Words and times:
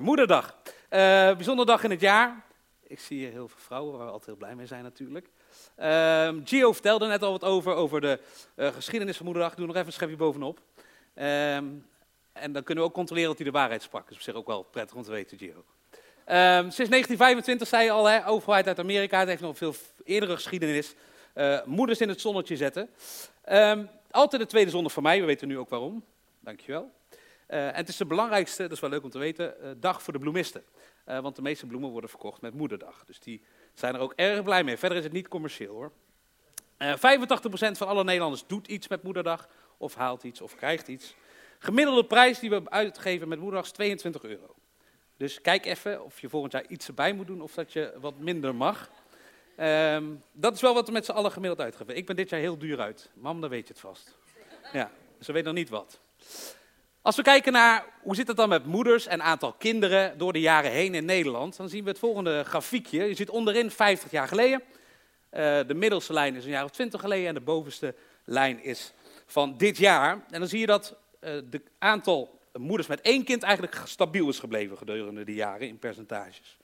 Moederdag. 0.00 0.56
Uh, 0.64 0.98
bijzonder 1.36 1.66
dag 1.66 1.84
in 1.84 1.90
het 1.90 2.00
jaar. 2.00 2.44
Ik 2.82 3.00
zie 3.00 3.18
hier 3.18 3.30
heel 3.30 3.48
veel 3.48 3.58
vrouwen 3.60 3.96
waar 3.96 4.06
we 4.06 4.12
altijd 4.12 4.26
heel 4.26 4.36
blij 4.36 4.54
mee 4.54 4.66
zijn 4.66 4.82
natuurlijk. 4.82 5.26
Uh, 5.78 6.30
Gio 6.44 6.72
vertelde 6.72 7.06
net 7.06 7.22
al 7.22 7.30
wat 7.30 7.44
over, 7.44 7.74
over 7.74 8.00
de 8.00 8.20
uh, 8.56 8.68
geschiedenis 8.68 9.16
van 9.16 9.24
Moederdag. 9.24 9.50
Ik 9.50 9.56
doe 9.56 9.66
nog 9.66 9.74
even 9.74 9.86
een 9.86 9.92
schepje 9.92 10.16
bovenop. 10.16 10.60
Ehm, 11.14 11.64
en 12.32 12.52
dan 12.52 12.62
kunnen 12.62 12.84
we 12.84 12.90
ook 12.90 12.94
controleren 12.94 13.28
dat 13.28 13.38
hij 13.38 13.46
de 13.46 13.52
waarheid 13.52 13.82
sprak. 13.82 14.02
Dat 14.02 14.10
is 14.10 14.16
op 14.16 14.22
zich 14.22 14.34
ook 14.34 14.46
wel 14.46 14.62
prettig 14.62 14.96
om 14.96 15.02
te 15.02 15.10
weten, 15.10 15.38
Gio. 15.38 15.64
Ehm, 16.24 16.70
sinds 16.70 16.90
1925 16.90 17.68
zei 17.68 17.84
je 17.84 17.90
al, 17.90 18.06
hè, 18.06 18.26
overheid 18.26 18.66
uit 18.66 18.78
Amerika, 18.78 19.18
het 19.18 19.28
heeft 19.28 19.42
nog 19.42 19.56
veel 19.56 19.74
eerdere 20.04 20.34
geschiedenis. 20.34 20.94
Uh, 21.34 21.64
moeders 21.64 22.00
in 22.00 22.08
het 22.08 22.20
zonnetje 22.20 22.56
zetten. 22.56 22.90
Altijd 24.10 24.42
de 24.42 24.48
tweede 24.48 24.70
zondag 24.70 24.92
voor 24.92 25.02
mij, 25.02 25.20
we 25.20 25.26
weten 25.26 25.48
nu 25.48 25.58
ook 25.58 25.68
waarom. 25.68 26.04
Dankjewel. 26.40 26.90
Uh, 27.50 27.66
en 27.66 27.74
het 27.74 27.88
is 27.88 27.96
de 27.96 28.06
belangrijkste, 28.06 28.62
dat 28.62 28.72
is 28.72 28.80
wel 28.80 28.90
leuk 28.90 29.02
om 29.02 29.10
te 29.10 29.18
weten, 29.18 29.54
uh, 29.62 29.70
dag 29.76 30.02
voor 30.02 30.12
de 30.12 30.18
bloemisten. 30.18 30.64
Uh, 31.08 31.18
want 31.18 31.36
de 31.36 31.42
meeste 31.42 31.66
bloemen 31.66 31.90
worden 31.90 32.10
verkocht 32.10 32.40
met 32.40 32.54
moederdag. 32.54 33.04
Dus 33.04 33.20
die 33.20 33.42
zijn 33.74 33.94
er 33.94 34.00
ook 34.00 34.12
erg 34.16 34.42
blij 34.42 34.64
mee. 34.64 34.76
Verder 34.76 34.98
is 34.98 35.04
het 35.04 35.12
niet 35.12 35.28
commercieel 35.28 35.74
hoor. 35.74 35.92
85% 36.96 36.96
van 37.72 37.86
alle 37.86 38.04
Nederlanders 38.04 38.46
doet 38.46 38.66
iets 38.66 38.88
met 38.88 39.02
moederdag. 39.02 39.48
Of 39.76 39.94
haalt 39.94 40.22
iets 40.22 40.40
of 40.40 40.54
krijgt 40.54 40.88
iets. 40.88 41.14
Gemiddelde 41.58 42.04
prijs 42.04 42.38
die 42.38 42.50
we 42.50 42.70
uitgeven 42.70 43.28
met 43.28 43.38
moederdag 43.38 43.64
is 43.64 43.72
22 43.72 44.22
euro. 44.22 44.54
Dus 45.16 45.40
kijk 45.40 45.66
even 45.66 46.04
of 46.04 46.20
je 46.20 46.28
volgend 46.28 46.52
jaar 46.52 46.66
iets 46.66 46.86
erbij 46.86 47.12
moet 47.12 47.26
doen 47.26 47.40
of 47.40 47.54
dat 47.54 47.72
je 47.72 47.92
wat 48.00 48.18
minder 48.18 48.54
mag. 48.54 48.90
Um, 49.60 50.22
dat 50.32 50.54
is 50.54 50.60
wel 50.60 50.74
wat 50.74 50.86
we 50.86 50.92
met 50.92 51.04
z'n 51.04 51.12
allen 51.12 51.32
gemiddeld 51.32 51.60
uitgeven. 51.60 51.96
Ik 51.96 52.06
ben 52.06 52.16
dit 52.16 52.30
jaar 52.30 52.40
heel 52.40 52.58
duur 52.58 52.80
uit. 52.80 53.10
Mam, 53.14 53.40
dan 53.40 53.50
weet 53.50 53.66
je 53.66 53.72
het 53.72 53.82
vast. 53.82 54.18
Ja, 54.72 54.90
ze 55.20 55.32
weet 55.32 55.44
nog 55.44 55.54
niet 55.54 55.68
wat. 55.68 56.00
Als 57.02 57.16
we 57.16 57.22
kijken 57.22 57.52
naar 57.52 57.84
hoe 58.02 58.14
zit 58.14 58.28
het 58.28 58.36
dan 58.36 58.48
met 58.48 58.66
moeders 58.66 59.06
en 59.06 59.22
aantal 59.22 59.52
kinderen 59.52 60.18
door 60.18 60.32
de 60.32 60.40
jaren 60.40 60.70
heen 60.70 60.94
in 60.94 61.04
Nederland, 61.04 61.56
dan 61.56 61.68
zien 61.68 61.84
we 61.84 61.90
het 61.90 61.98
volgende 61.98 62.44
grafiekje. 62.44 63.04
Je 63.04 63.14
ziet 63.14 63.30
onderin 63.30 63.70
50 63.70 64.10
jaar 64.10 64.28
geleden. 64.28 64.62
Uh, 64.62 65.60
de 65.66 65.74
middelste 65.74 66.12
lijn 66.12 66.36
is 66.36 66.44
een 66.44 66.50
jaar 66.50 66.64
of 66.64 66.70
20 66.70 67.00
geleden 67.00 67.28
en 67.28 67.34
de 67.34 67.40
bovenste 67.40 67.94
lijn 68.24 68.62
is 68.62 68.92
van 69.26 69.56
dit 69.56 69.76
jaar. 69.76 70.12
En 70.30 70.40
dan 70.40 70.48
zie 70.48 70.60
je 70.60 70.66
dat 70.66 70.96
het 71.20 71.60
aantal 71.78 72.40
moeders 72.52 72.88
met 72.88 73.00
één 73.00 73.24
kind 73.24 73.42
eigenlijk 73.42 73.82
stabiel 73.84 74.28
is 74.28 74.38
gebleven 74.38 74.76
gedurende 74.76 75.24
de 75.24 75.34
jaren 75.34 75.68
in 75.68 75.78
percentages. 75.78 76.58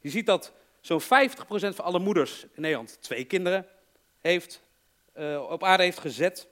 Je 0.00 0.10
ziet 0.10 0.26
dat 0.26 0.52
zo'n 0.80 1.02
50% 1.02 1.04
van 1.48 1.84
alle 1.84 1.98
moeders 1.98 2.42
in 2.42 2.62
Nederland 2.62 2.98
twee 3.00 3.24
kinderen 3.24 3.66
heeft, 4.20 4.62
uh, 5.18 5.50
op 5.50 5.64
aarde 5.64 5.82
heeft 5.82 5.98
gezet. 5.98 6.48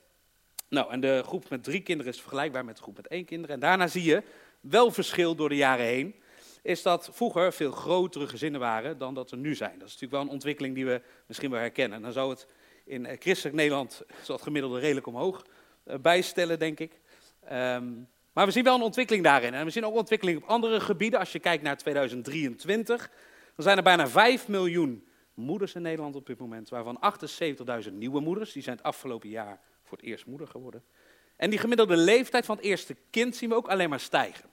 Nou, 0.77 0.91
en 0.91 1.01
de 1.01 1.23
groep 1.27 1.49
met 1.49 1.65
drie 1.65 1.81
kinderen 1.81 2.13
is 2.13 2.21
vergelijkbaar 2.21 2.65
met 2.65 2.77
de 2.77 2.83
groep 2.83 2.97
met 2.97 3.07
één 3.07 3.25
kinderen. 3.25 3.55
En 3.55 3.61
daarna 3.61 3.87
zie 3.87 4.03
je 4.03 4.23
wel 4.61 4.91
verschil 4.91 5.35
door 5.35 5.49
de 5.49 5.57
jaren 5.57 5.85
heen. 5.85 6.15
Is 6.63 6.83
dat 6.83 7.11
vroeger 7.13 7.53
veel 7.53 7.71
grotere 7.71 8.27
gezinnen 8.29 8.61
waren 8.61 8.99
dan 8.99 9.15
dat 9.15 9.31
er 9.31 9.37
nu 9.37 9.55
zijn. 9.55 9.79
Dat 9.79 9.89
is 9.89 9.93
natuurlijk 9.93 10.13
wel 10.13 10.23
een 10.23 10.29
ontwikkeling 10.29 10.75
die 10.75 10.87
we 10.87 11.03
misschien 11.27 11.51
wel 11.51 11.61
herkennen. 11.61 12.03
Dan 12.03 12.13
zou 12.13 12.31
het 12.31 12.47
in 12.85 13.07
eh, 13.07 13.17
christelijk 13.21 13.57
Nederland 13.57 14.03
het 14.27 14.43
gemiddelde 14.43 14.79
redelijk 14.79 15.07
omhoog 15.07 15.45
uh, 15.87 15.95
bijstellen, 15.99 16.59
denk 16.59 16.81
ik. 16.81 17.01
Um, 17.53 18.09
maar 18.33 18.47
we 18.47 18.53
zien 18.53 18.65
wel 18.65 18.75
een 18.75 18.83
ontwikkeling 18.83 19.25
daarin. 19.25 19.55
En 19.55 19.65
we 19.65 19.71
zien 19.71 19.87
ook 19.87 19.95
ontwikkeling 19.95 20.43
op 20.43 20.49
andere 20.49 20.81
gebieden. 20.81 21.19
Als 21.19 21.33
je 21.33 21.39
kijkt 21.39 21.63
naar 21.63 21.77
2023, 21.77 23.11
dan 23.55 23.65
zijn 23.65 23.77
er 23.77 23.83
bijna 23.83 24.09
5 24.09 24.49
miljoen 24.49 25.07
moeders 25.35 25.75
in 25.75 25.83
Nederland 25.83 26.17
op 26.17 26.27
dit 26.27 26.39
moment. 26.39 26.69
Waarvan 26.69 27.01
78.000 27.85 27.93
nieuwe 27.93 28.21
moeders. 28.21 28.53
Die 28.53 28.63
zijn 28.63 28.77
het 28.77 28.85
afgelopen 28.85 29.29
jaar 29.29 29.61
voor 29.87 29.99
het 29.99 30.07
eerst 30.07 30.27
moeder 30.27 30.49
geworden. 30.49 30.85
En 31.37 31.51
die 31.51 31.59
gemiddelde 31.59 31.97
leeftijd 31.97 32.47
van 32.47 32.57
het 32.57 32.65
eerste 32.65 32.97
kind 33.11 33.37
zien 33.37 33.49
we 33.49 33.55
ook 33.55 33.69
alleen 33.69 33.89
maar 33.89 34.01
stijgen. 34.01 34.51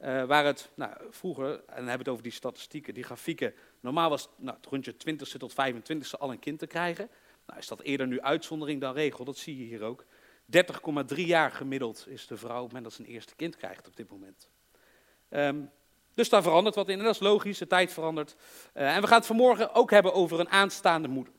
Uh, 0.00 0.24
waar 0.24 0.44
het 0.44 0.70
nou, 0.74 0.92
vroeger, 1.10 1.50
en 1.50 1.60
dan 1.66 1.74
hebben 1.74 1.92
we 1.92 1.98
het 1.98 2.08
over 2.08 2.22
die 2.22 2.32
statistieken, 2.32 2.94
die 2.94 3.04
grafieken. 3.04 3.54
Normaal 3.80 4.10
was 4.10 4.28
nou, 4.36 4.56
het 4.56 4.66
rond 4.66 4.84
je 4.84 4.92
20ste 4.92 5.36
tot 5.38 5.52
25ste 5.52 6.18
al 6.18 6.30
een 6.30 6.38
kind 6.38 6.58
te 6.58 6.66
krijgen. 6.66 7.10
Nou, 7.46 7.58
is 7.58 7.66
dat 7.66 7.80
eerder 7.80 8.06
nu 8.06 8.20
uitzondering 8.20 8.80
dan 8.80 8.94
regel, 8.94 9.24
dat 9.24 9.36
zie 9.36 9.58
je 9.58 9.64
hier 9.64 9.82
ook. 9.82 10.04
30,3 11.14 11.14
jaar 11.14 11.50
gemiddeld 11.50 12.04
is 12.08 12.26
de 12.26 12.36
vrouw 12.36 12.62
op 12.62 12.72
moment 12.72 12.84
dat 12.84 12.98
een 12.98 13.12
eerste 13.12 13.34
kind 13.36 13.56
krijgt 13.56 13.86
op 13.86 13.96
dit 13.96 14.10
moment. 14.10 14.48
Um, 15.30 15.70
dus 16.14 16.28
daar 16.28 16.42
verandert 16.42 16.74
wat 16.74 16.88
in 16.88 16.98
en 16.98 17.04
dat 17.04 17.14
is 17.14 17.20
logisch, 17.20 17.58
de 17.58 17.66
tijd 17.66 17.92
verandert. 17.92 18.36
Uh, 18.74 18.94
en 18.94 19.00
we 19.00 19.06
gaan 19.06 19.18
het 19.18 19.26
vanmorgen 19.26 19.74
ook 19.74 19.90
hebben 19.90 20.14
over 20.14 20.40
een 20.40 20.48
aanstaande 20.48 21.08
moeder. 21.08 21.32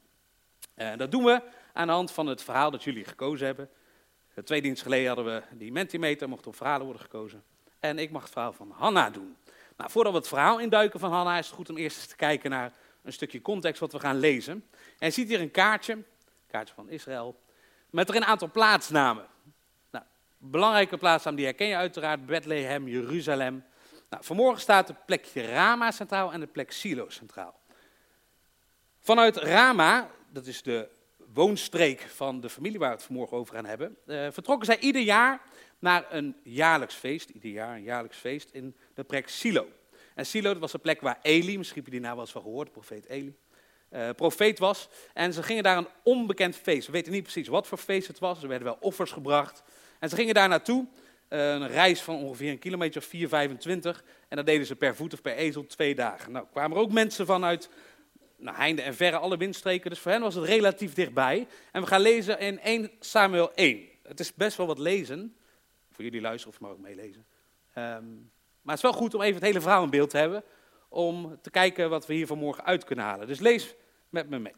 Uh, 0.76 0.98
dat 0.98 1.12
doen 1.12 1.24
we 1.24 1.42
aan 1.74 1.88
de 1.88 1.94
hand 1.94 2.12
van 2.12 2.28
het 2.28 2.44
verhaal 2.44 2.72
dat 2.72 2.84
jullie 2.84 3.06
gekozen 3.06 3.46
hebben. 3.46 3.70
Uh, 4.36 4.44
twee 4.44 4.62
diensten 4.62 4.84
geleden 4.84 5.08
hadden 5.08 5.26
we 5.26 5.44
die 5.52 5.72
Mentimeter, 5.72 6.30
mochten 6.30 6.48
op 6.48 6.56
verhalen 6.56 6.86
worden 6.86 7.02
gekozen. 7.02 7.44
En 7.80 8.00
ik 8.00 8.12
mag 8.12 8.22
het 8.22 8.32
verhaal 8.32 8.54
van 8.54 8.72
Hanna 8.72 9.10
doen. 9.10 9.38
Nou, 9.78 9.92
voordat 9.92 10.12
we 10.12 10.18
het 10.18 10.28
verhaal 10.28 10.60
induiken 10.60 11.00
van 11.00 11.12
Hanna, 11.12 11.38
is 11.38 11.46
het 11.46 11.56
goed 11.56 11.70
om 11.70 11.78
eerst 11.78 11.98
eens 11.98 12.08
te 12.08 12.16
kijken 12.16 12.50
naar 12.50 12.74
een 13.04 13.14
stukje 13.14 13.42
context 13.42 13.80
wat 13.80 13.92
we 13.92 14.00
gaan 14.00 14.20
lezen. 14.20 14.66
En 14.74 15.08
je 15.08 15.10
ziet 15.10 15.28
hier 15.28 15.42
een 15.42 15.52
kaartje, 15.52 16.04
kaartje 16.48 16.74
van 16.74 16.90
Israël, 16.90 17.40
met 17.90 18.10
er 18.10 18.16
een 18.16 18.26
aantal 18.26 18.52
plaatsnamen. 18.52 19.26
Nou, 19.92 20.06
belangrijke 20.38 20.98
plaatsnamen 20.98 21.40
die 21.40 21.50
herken 21.50 21.68
je 21.68 21.76
uiteraard, 21.76 22.26
Bethlehem, 22.26 22.88
Jeruzalem. 22.88 23.64
Nou, 24.10 24.24
vanmorgen 24.24 24.62
staat 24.62 24.88
de 24.88 24.96
plekje 25.06 25.46
Rama 25.46 25.92
centraal 25.92 26.34
en 26.34 26.40
de 26.40 26.48
plek 26.48 26.72
Silo 26.72 27.10
centraal. 27.10 27.60
Vanuit 29.00 29.38
Rama, 29.38 30.10
dat 30.30 30.46
is 30.46 30.62
de 30.62 30.90
woonstreek 31.34 32.02
van 32.02 32.42
de 32.42 32.50
familie 32.50 32.80
waar 32.80 32.90
we 32.90 32.96
het 32.96 33.06
vanmorgen 33.06 33.38
over 33.38 33.56
gaan 33.56 33.66
hebben, 33.66 33.98
uh, 34.06 34.28
vertrokken 34.32 34.66
zij 34.66 34.80
ieder 34.80 35.02
jaar 35.02 35.42
naar 35.80 36.06
een 36.10 36.36
jaarlijks 36.44 36.96
feest, 36.96 37.30
ieder 37.30 37.52
jaar 37.52 37.76
een 37.76 37.84
jaarlijks 37.84 38.18
feest 38.18 38.50
in 38.52 38.76
de 38.94 39.04
plek 39.04 39.30
Silo. 39.30 39.68
En 40.16 40.26
Silo 40.26 40.52
dat 40.52 40.62
was 40.62 40.72
de 40.72 40.78
plek 40.78 41.02
waar 41.02 41.20
Eli, 41.22 41.58
misschien 41.58 41.78
heb 41.78 41.86
je 41.86 41.98
die 41.98 42.02
naam 42.02 42.16
wel 42.16 42.22
eens 42.22 42.32
van 42.32 42.42
gehoord, 42.42 42.72
profeet 42.72 43.06
Eli, 43.06 43.36
uh, 43.94 44.10
profeet 44.16 44.60
was. 44.60 44.90
En 45.14 45.34
ze 45.34 45.44
gingen 45.44 45.64
daar 45.64 45.78
een 45.78 45.88
onbekend 46.04 46.56
feest. 46.56 46.86
We 46.86 46.92
weten 46.92 47.12
niet 47.12 47.24
precies 47.24 47.48
wat 47.48 47.68
voor 47.68 47.78
feest 47.78 48.08
het 48.08 48.20
was. 48.20 48.42
Er 48.42 48.48
werden 48.48 48.68
wel 48.68 48.78
offers 48.80 49.12
gebracht. 49.12 49.64
En 50.00 50.10
ze 50.10 50.16
gingen 50.16 50.34
daar 50.34 50.50
naartoe. 50.50 50.88
Uh, 51.30 51.52
een 51.52 51.68
reis 51.68 52.02
van 52.02 52.16
ongeveer 52.16 52.52
een 52.52 52.60
kilometer 52.60 53.02
of 53.02 53.08
4, 53.08 53.28
25. 53.28 54.04
En 54.28 54.38
dat 54.38 54.46
deden 54.46 54.66
ze 54.66 54.76
per 54.76 54.96
voet 54.96 55.14
of 55.14 55.22
per 55.22 55.36
ezel 55.36 55.66
twee 55.66 55.96
dagen. 55.96 56.32
Nou, 56.32 56.46
kwamen 56.52 56.78
er 56.78 56.84
ook 56.84 56.92
mensen 56.92 57.26
vanuit 57.26 57.70
nou, 58.42 58.58
heinde 58.58 58.82
en 58.82 58.96
verre, 58.96 59.18
alle 59.18 59.38
windstreken. 59.38 59.90
Dus 59.90 60.00
voor 60.00 60.12
hen 60.12 60.22
was 60.22 60.36
het 60.36 60.44
relatief 60.44 60.94
dichtbij. 60.94 61.48
En 61.72 61.82
we 61.82 61.88
gaan 61.88 62.02
lezen 62.02 62.40
in 62.40 62.60
1 62.60 62.92
Samuel 63.00 63.54
1. 63.54 63.88
Het 64.04 64.20
is 64.20 64.34
best 64.34 64.58
wel 64.58 64.68
wat 64.68 64.80
lezen. 64.80 65.36
Voor 65.92 66.04
jullie 66.04 66.22
luisteren 66.22 66.54
of 66.54 66.62
maar 66.62 66.72
ook 66.72 66.80
meelezen. 66.80 67.26
Um, 67.78 68.32
maar 68.62 68.76
het 68.76 68.84
is 68.84 68.92
wel 68.92 69.02
goed 69.02 69.14
om 69.14 69.22
even 69.22 69.36
het 69.36 69.44
hele 69.44 69.62
verhaal 69.62 69.84
in 69.84 69.90
beeld 69.90 70.10
te 70.10 70.18
hebben. 70.18 70.44
Om 70.90 71.40
te 71.42 71.50
kijken 71.50 71.90
wat 71.90 72.06
we 72.06 72.14
hier 72.14 72.28
vanmorgen 72.28 72.66
uit 72.66 72.84
kunnen 72.84 73.06
halen. 73.06 73.28
Dus 73.28 73.40
lees 73.40 73.76
met 74.10 74.30
me 74.30 74.40
mee. 74.40 74.54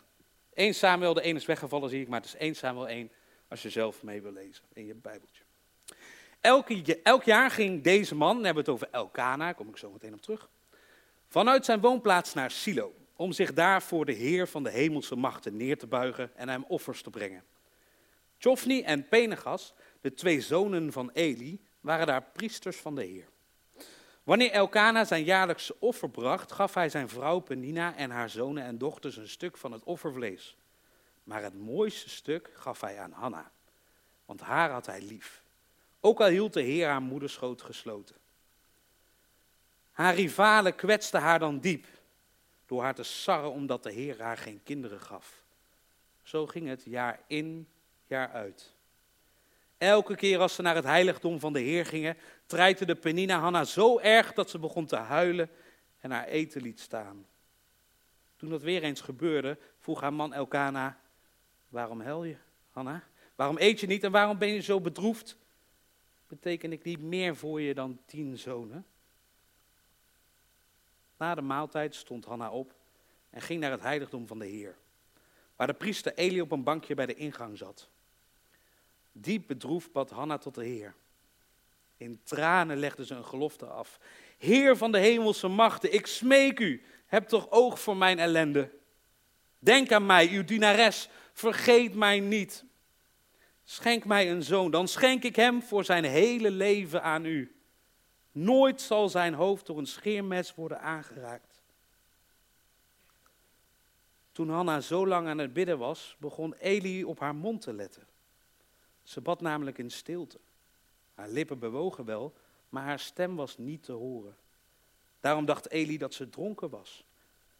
1 0.53 0.73
Samuel, 0.73 1.13
de 1.13 1.21
ene 1.21 1.39
is 1.39 1.45
weggevallen 1.45 1.89
zie 1.89 2.01
ik, 2.01 2.07
maar 2.07 2.19
het 2.19 2.29
is 2.29 2.35
1 2.35 2.55
Samuel 2.55 2.87
1 2.87 3.11
als 3.47 3.61
je 3.61 3.69
zelf 3.69 4.03
mee 4.03 4.21
wil 4.21 4.31
lezen 4.31 4.63
in 4.73 4.85
je 4.85 4.93
Bijbeltje. 4.93 5.43
Elk 7.03 7.23
jaar 7.23 7.51
ging 7.51 7.83
deze 7.83 8.15
man, 8.15 8.35
dan 8.35 8.45
hebben 8.45 8.65
we 8.65 8.71
het 8.71 8.81
over 8.81 8.95
Elkana, 8.95 9.53
kom 9.53 9.69
ik 9.69 9.77
zo 9.77 9.91
meteen 9.91 10.13
op 10.13 10.21
terug, 10.21 10.49
vanuit 11.27 11.65
zijn 11.65 11.79
woonplaats 11.79 12.33
naar 12.33 12.51
Silo, 12.51 12.93
om 13.15 13.31
zich 13.31 13.53
daar 13.53 13.81
voor 13.81 14.05
de 14.05 14.11
Heer 14.11 14.47
van 14.47 14.63
de 14.63 14.69
hemelse 14.69 15.15
machten 15.15 15.57
neer 15.57 15.77
te 15.77 15.87
buigen 15.87 16.35
en 16.35 16.49
hem 16.49 16.63
offers 16.67 17.01
te 17.01 17.09
brengen. 17.09 17.43
Tjofni 18.37 18.81
en 18.81 19.07
Penegas, 19.07 19.73
de 20.01 20.13
twee 20.13 20.41
zonen 20.41 20.91
van 20.91 21.09
Eli, 21.13 21.61
waren 21.79 22.07
daar 22.07 22.23
priesters 22.33 22.77
van 22.77 22.95
de 22.95 23.03
Heer. 23.03 23.27
Wanneer 24.23 24.51
Elkana 24.51 25.05
zijn 25.05 25.23
jaarlijkse 25.23 25.75
offer 25.79 26.09
bracht, 26.09 26.51
gaf 26.51 26.73
hij 26.73 26.89
zijn 26.89 27.09
vrouw 27.09 27.39
Penina 27.39 27.95
en 27.95 28.09
haar 28.09 28.29
zonen 28.29 28.63
en 28.63 28.77
dochters 28.77 29.17
een 29.17 29.29
stuk 29.29 29.57
van 29.57 29.71
het 29.71 29.83
offervlees. 29.83 30.57
Maar 31.23 31.43
het 31.43 31.59
mooiste 31.59 32.09
stuk 32.09 32.49
gaf 32.53 32.81
hij 32.81 32.99
aan 32.99 33.11
Hanna, 33.11 33.51
want 34.25 34.41
haar 34.41 34.69
had 34.69 34.85
hij 34.85 35.01
lief. 35.01 35.43
Ook 35.99 36.21
al 36.21 36.27
hield 36.27 36.53
de 36.53 36.61
Heer 36.61 36.87
haar 36.87 37.01
moederschoot 37.01 37.61
gesloten. 37.61 38.15
Haar 39.91 40.15
rivalen 40.15 40.75
kwetsten 40.75 41.21
haar 41.21 41.39
dan 41.39 41.59
diep, 41.59 41.85
door 42.73 42.81
haar 42.81 42.95
te 42.95 43.03
sarren 43.03 43.51
omdat 43.51 43.83
de 43.83 43.91
Heer 43.91 44.21
haar 44.21 44.37
geen 44.37 44.63
kinderen 44.63 44.99
gaf. 44.99 45.43
Zo 46.23 46.47
ging 46.47 46.67
het 46.67 46.83
jaar 46.85 47.19
in, 47.27 47.67
jaar 48.07 48.29
uit. 48.29 48.73
Elke 49.77 50.15
keer 50.15 50.39
als 50.39 50.55
ze 50.55 50.61
naar 50.61 50.75
het 50.75 50.83
heiligdom 50.83 51.39
van 51.39 51.53
de 51.53 51.59
Heer 51.59 51.85
gingen, 51.85 52.17
de 52.47 52.97
Penina 52.99 53.39
Hanna 53.39 53.63
zo 53.63 53.99
erg 53.99 54.33
dat 54.33 54.49
ze 54.49 54.59
begon 54.59 54.85
te 54.85 54.95
huilen 54.95 55.49
en 55.99 56.11
haar 56.11 56.27
eten 56.27 56.61
liet 56.61 56.79
staan. 56.79 57.25
Toen 58.35 58.49
dat 58.49 58.61
weer 58.61 58.83
eens 58.83 59.01
gebeurde, 59.01 59.57
vroeg 59.79 60.01
haar 60.01 60.13
man 60.13 60.33
Elkana, 60.33 60.99
waarom 61.69 62.01
huil 62.01 62.23
je, 62.23 62.35
Hanna? 62.71 63.03
Waarom 63.35 63.57
eet 63.59 63.79
je 63.79 63.87
niet 63.87 64.03
en 64.03 64.11
waarom 64.11 64.37
ben 64.37 64.49
je 64.49 64.61
zo 64.61 64.81
bedroefd? 64.81 65.37
Beteken 66.27 66.71
ik 66.71 66.83
niet 66.83 67.01
meer 67.01 67.35
voor 67.35 67.61
je 67.61 67.73
dan 67.73 67.99
tien 68.05 68.37
zonen? 68.37 68.85
Na 71.23 71.35
de 71.35 71.41
maaltijd 71.41 71.95
stond 71.95 72.25
Hanna 72.25 72.51
op 72.51 72.75
en 73.29 73.41
ging 73.41 73.59
naar 73.59 73.71
het 73.71 73.81
heiligdom 73.81 74.27
van 74.27 74.39
de 74.39 74.45
Heer, 74.45 74.75
waar 75.55 75.67
de 75.67 75.73
priester 75.73 76.13
Eli 76.15 76.41
op 76.41 76.51
een 76.51 76.63
bankje 76.63 76.95
bij 76.95 77.05
de 77.05 77.13
ingang 77.13 77.57
zat. 77.57 77.89
Diep 79.11 79.47
bedroefd 79.47 79.91
bad 79.91 80.09
Hanna 80.09 80.37
tot 80.37 80.55
de 80.55 80.65
Heer. 80.65 80.93
In 81.97 82.19
tranen 82.23 82.77
legde 82.77 83.05
ze 83.05 83.15
een 83.15 83.25
gelofte 83.25 83.65
af. 83.65 83.99
Heer 84.37 84.77
van 84.77 84.91
de 84.91 84.97
hemelse 84.97 85.47
machten, 85.47 85.93
ik 85.93 86.07
smeek 86.07 86.59
u, 86.59 86.83
heb 87.05 87.27
toch 87.27 87.51
oog 87.51 87.79
voor 87.79 87.97
mijn 87.97 88.19
ellende. 88.19 88.69
Denk 89.59 89.91
aan 89.91 90.05
mij, 90.05 90.29
uw 90.29 90.43
dienares, 90.43 91.09
vergeet 91.33 91.95
mij 91.95 92.19
niet. 92.19 92.65
Schenk 93.63 94.05
mij 94.05 94.31
een 94.31 94.43
zoon, 94.43 94.71
dan 94.71 94.87
schenk 94.87 95.23
ik 95.23 95.35
hem 95.35 95.61
voor 95.61 95.85
zijn 95.85 96.03
hele 96.03 96.51
leven 96.51 97.03
aan 97.03 97.25
u. 97.25 97.52
Nooit 98.33 98.81
zal 98.81 99.09
zijn 99.09 99.33
hoofd 99.33 99.65
door 99.65 99.77
een 99.77 99.85
scheermes 99.85 100.55
worden 100.55 100.81
aangeraakt. 100.81 101.61
Toen 104.31 104.49
Hanna 104.49 104.81
zo 104.81 105.07
lang 105.07 105.27
aan 105.27 105.37
het 105.37 105.53
bidden 105.53 105.77
was, 105.77 106.15
begon 106.19 106.53
Eli 106.53 107.03
op 107.03 107.19
haar 107.19 107.35
mond 107.35 107.61
te 107.61 107.73
letten. 107.73 108.07
Ze 109.03 109.21
bad 109.21 109.41
namelijk 109.41 109.77
in 109.77 109.91
stilte. 109.91 110.39
Haar 111.13 111.29
lippen 111.29 111.59
bewogen 111.59 112.05
wel, 112.05 112.33
maar 112.69 112.83
haar 112.83 112.99
stem 112.99 113.35
was 113.35 113.57
niet 113.57 113.83
te 113.83 113.91
horen. 113.91 114.35
Daarom 115.19 115.45
dacht 115.45 115.69
Eli 115.69 115.97
dat 115.97 116.13
ze 116.13 116.29
dronken 116.29 116.69
was. 116.69 117.05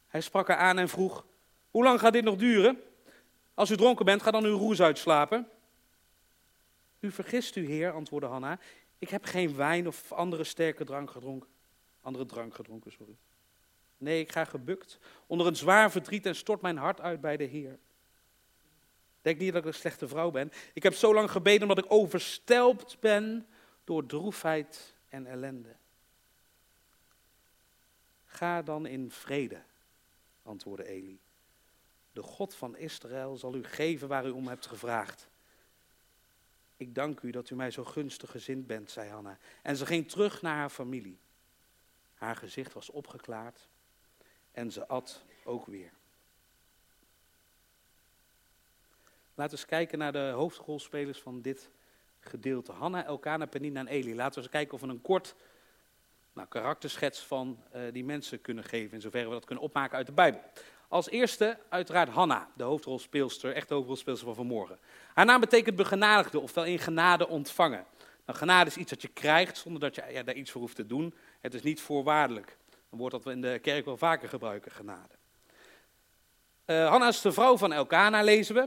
Hij 0.08 0.22
sprak 0.22 0.48
haar 0.48 0.58
aan 0.58 0.78
en 0.78 0.90
vroeg: 0.90 1.26
Hoe 1.72 1.84
lang 1.84 2.00
gaat 2.00 2.14
dit 2.14 2.24
nog 2.24 2.36
duren? 2.36 2.82
Als 3.54 3.72
u 3.72 3.78
dronken 3.78 4.06
bent, 4.06 4.22
ga 4.22 4.32
dan 4.32 4.44
uw 4.44 4.58
roes 4.58 4.82
uitslapen. 4.82 5.50
U 7.00 7.12
vergist 7.12 7.56
u, 7.56 7.66
heer, 7.66 7.92
antwoordde 7.92 8.30
Hanna. 8.30 8.60
Ik 9.04 9.10
heb 9.10 9.26
geen 9.26 9.56
wijn 9.56 9.88
of 9.88 10.12
andere 10.12 10.44
sterke 10.44 10.84
drank 10.84 11.12
gedronken. 11.12 11.50
Andere 12.02 12.26
drank 12.26 12.56
gedronken, 12.56 12.92
sorry. 12.92 13.18
Nee, 13.98 14.20
ik 14.20 14.32
ga 14.32 14.46
gebukt 14.46 15.00
onder 15.28 15.48
een 15.48 15.56
zwaar 15.56 15.92
verdriet 15.92 16.26
en 16.26 16.36
stort 16.36 16.62
mijn 16.62 16.78
hart 16.78 17.02
uit 17.02 17.22
bij 17.22 17.38
de 17.38 17.44
Heer. 17.44 17.80
Denk 19.22 19.40
niet 19.40 19.54
dat 19.54 19.62
ik 19.62 19.68
een 19.68 19.74
slechte 19.74 20.08
vrouw 20.08 20.32
ben. 20.32 20.52
Ik 20.74 20.84
heb 20.84 20.94
zo 20.94 21.14
lang 21.14 21.32
gebeden 21.32 21.62
omdat 21.62 21.86
ik 21.86 21.92
overstelpt 21.92 23.00
ben 23.00 23.48
door 23.84 24.06
droefheid 24.06 24.96
en 25.10 25.26
ellende. 25.26 25.76
Ga 28.26 28.62
dan 28.62 28.86
in 28.86 29.12
vrede, 29.12 29.62
antwoordde 30.44 30.88
Eli. 30.88 31.20
De 32.12 32.22
God 32.22 32.56
van 32.56 32.78
Israël 32.78 33.38
zal 33.38 33.56
u 33.56 33.64
geven 33.64 34.08
waar 34.08 34.26
u 34.26 34.30
om 34.30 34.48
hebt 34.48 34.66
gevraagd. 34.66 35.32
Ik 36.78 36.96
dank 36.96 37.22
u 37.22 37.32
dat 37.32 37.50
u 37.50 37.56
mij 37.56 37.72
zo 37.72 37.84
gunstig 37.84 38.32
gezind 38.32 38.68
bent, 38.68 38.92
zei 38.92 39.10
Hanna. 39.10 39.38
En 39.62 39.76
ze 39.76 39.86
ging 39.86 40.10
terug 40.10 40.42
naar 40.42 40.56
haar 40.56 40.70
familie. 40.70 41.20
Haar 42.14 42.36
gezicht 42.36 42.74
was 42.74 42.90
opgeklaard 42.90 43.68
en 44.52 44.72
ze 44.72 44.88
at 44.88 45.24
ook 45.44 45.66
weer. 45.66 45.92
Laten 49.36 49.54
we 49.54 49.60
eens 49.62 49.70
kijken 49.70 49.98
naar 49.98 50.12
de 50.12 50.32
hoofdrolspelers 50.36 51.22
van 51.22 51.42
dit 51.42 51.70
gedeelte. 52.20 52.72
Hanna, 52.72 53.06
Elkana, 53.06 53.46
Penina 53.46 53.80
en 53.80 53.88
Eli. 53.88 54.16
Laten 54.16 54.34
we 54.34 54.42
eens 54.42 54.50
kijken 54.50 54.74
of 54.74 54.82
we 54.82 54.88
een 54.88 55.02
kort 55.02 55.36
nou, 56.34 56.48
karakterschets 56.48 57.20
van 57.20 57.64
uh, 57.76 57.82
die 57.92 58.04
mensen 58.04 58.42
kunnen 58.42 58.64
geven, 58.64 58.94
in 58.94 59.02
zoverre 59.02 59.28
we 59.28 59.34
dat 59.34 59.46
kunnen 59.46 59.64
opmaken 59.64 59.98
uit 59.98 60.06
de 60.06 60.14
Bijbel. 60.14 60.42
Als 60.94 61.10
eerste 61.10 61.58
uiteraard 61.70 62.10
Hanna, 62.10 62.50
de 62.54 62.64
hoofdrolspeelster, 62.64 63.54
echt 63.54 63.68
de 63.68 63.74
hoofdrolspeelster 63.74 64.26
van 64.26 64.36
vanmorgen. 64.36 64.80
Haar 65.14 65.26
naam 65.26 65.40
betekent 65.40 65.76
begenadigde, 65.76 66.40
ofwel 66.40 66.66
in 66.66 66.80
genade 66.80 67.28
ontvangen. 67.28 67.86
Nou, 68.26 68.38
genade 68.38 68.70
is 68.70 68.78
iets 68.78 68.90
dat 68.90 69.02
je 69.02 69.08
krijgt 69.08 69.58
zonder 69.58 69.82
dat 69.82 69.96
je 69.96 70.04
ja, 70.12 70.24
daar 70.24 70.36
iets 70.36 70.52
voor 70.52 70.62
hoeft 70.62 70.76
te 70.76 70.86
doen. 70.86 71.14
Het 71.42 71.54
is 71.54 71.62
niet 71.62 71.82
voorwaardelijk. 71.82 72.58
Een 72.92 72.98
woord 72.98 73.12
dat 73.12 73.24
we 73.24 73.32
in 73.32 73.42
de 73.42 73.60
kerk 73.62 73.86
wel 73.86 73.98
vaker 73.98 74.30
gebruiken, 74.30 74.72
genade. 74.72 75.14
Uh, 76.66 76.90
Hanna 76.90 77.08
is 77.08 77.22
de 77.22 77.32
vrouw 77.32 77.58
van 77.58 77.74
Elkana, 77.74 78.22
lezen 78.22 78.56
we. 78.56 78.62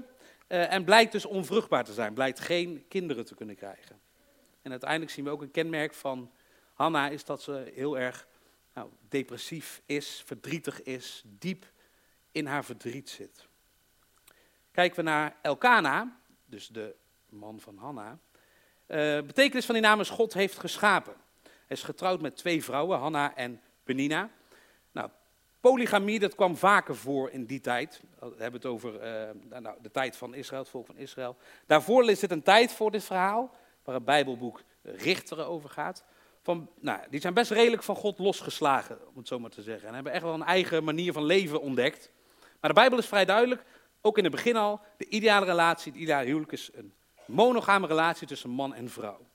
Uh, 0.48 0.72
en 0.72 0.84
blijkt 0.84 1.12
dus 1.12 1.26
onvruchtbaar 1.26 1.84
te 1.84 1.92
zijn, 1.92 2.14
blijkt 2.14 2.40
geen 2.40 2.84
kinderen 2.88 3.24
te 3.24 3.34
kunnen 3.34 3.56
krijgen. 3.56 4.00
En 4.62 4.70
uiteindelijk 4.70 5.10
zien 5.10 5.24
we 5.24 5.30
ook 5.30 5.42
een 5.42 5.50
kenmerk 5.50 5.94
van 5.94 6.30
Hanna, 6.72 7.08
is 7.08 7.24
dat 7.24 7.42
ze 7.42 7.72
heel 7.74 7.98
erg 7.98 8.26
nou, 8.74 8.88
depressief 9.08 9.82
is, 9.84 10.22
verdrietig 10.24 10.82
is, 10.82 11.22
diep 11.24 11.74
in 12.36 12.46
haar 12.46 12.64
verdriet 12.64 13.10
zit. 13.10 13.46
Kijken 14.70 14.96
we 14.96 15.02
naar 15.02 15.36
Elkana, 15.42 16.18
dus 16.44 16.68
de 16.68 16.94
man 17.28 17.60
van 17.60 17.76
Hanna. 17.76 18.18
Uh, 18.86 19.20
betekenis 19.20 19.64
van 19.64 19.74
die 19.74 19.84
naam 19.84 20.00
is 20.00 20.10
God 20.10 20.34
heeft 20.34 20.58
geschapen. 20.58 21.14
Hij 21.42 21.76
is 21.76 21.82
getrouwd 21.82 22.20
met 22.20 22.36
twee 22.36 22.64
vrouwen, 22.64 22.98
Hanna 22.98 23.34
en 23.36 23.60
Penina. 23.84 24.30
Nou, 24.92 25.10
polygamie, 25.60 26.18
dat 26.18 26.34
kwam 26.34 26.56
vaker 26.56 26.96
voor 26.96 27.30
in 27.30 27.44
die 27.44 27.60
tijd. 27.60 28.00
We 28.18 28.26
hebben 28.26 28.60
het 28.60 28.66
over 28.66 28.94
uh, 28.94 29.60
nou, 29.60 29.76
de 29.82 29.90
tijd 29.90 30.16
van 30.16 30.34
Israël, 30.34 30.62
het 30.62 30.70
volk 30.70 30.86
van 30.86 30.96
Israël. 30.96 31.36
Daarvoor 31.66 32.10
is 32.10 32.20
het 32.20 32.30
een 32.30 32.42
tijd 32.42 32.72
voor 32.72 32.90
dit 32.90 33.04
verhaal, 33.04 33.54
waar 33.84 33.94
het 33.94 34.04
Bijbelboek 34.04 34.62
Richteren 34.82 35.46
over 35.46 35.68
gaat. 35.70 36.04
Van, 36.42 36.70
nou, 36.80 37.00
die 37.10 37.20
zijn 37.20 37.34
best 37.34 37.50
redelijk 37.50 37.82
van 37.82 37.96
God 37.96 38.18
losgeslagen, 38.18 38.98
om 39.08 39.16
het 39.16 39.28
zo 39.28 39.38
maar 39.38 39.50
te 39.50 39.62
zeggen. 39.62 39.88
En 39.88 39.94
hebben 39.94 40.12
echt 40.12 40.22
wel 40.22 40.34
een 40.34 40.42
eigen 40.42 40.84
manier 40.84 41.12
van 41.12 41.24
leven 41.24 41.60
ontdekt. 41.60 42.10
Maar 42.66 42.74
de 42.74 42.80
Bijbel 42.80 42.98
is 42.98 43.06
vrij 43.06 43.24
duidelijk, 43.24 43.62
ook 44.00 44.18
in 44.18 44.24
het 44.24 44.32
begin 44.32 44.56
al, 44.56 44.80
de 44.96 45.08
ideale 45.08 45.46
relatie, 45.46 45.92
het 45.92 46.00
ideale 46.00 46.26
huwelijk 46.26 46.52
is 46.52 46.70
een 46.74 46.92
monogame 47.26 47.86
relatie 47.86 48.26
tussen 48.26 48.50
man 48.50 48.74
en 48.74 48.90
vrouw. 48.90 49.26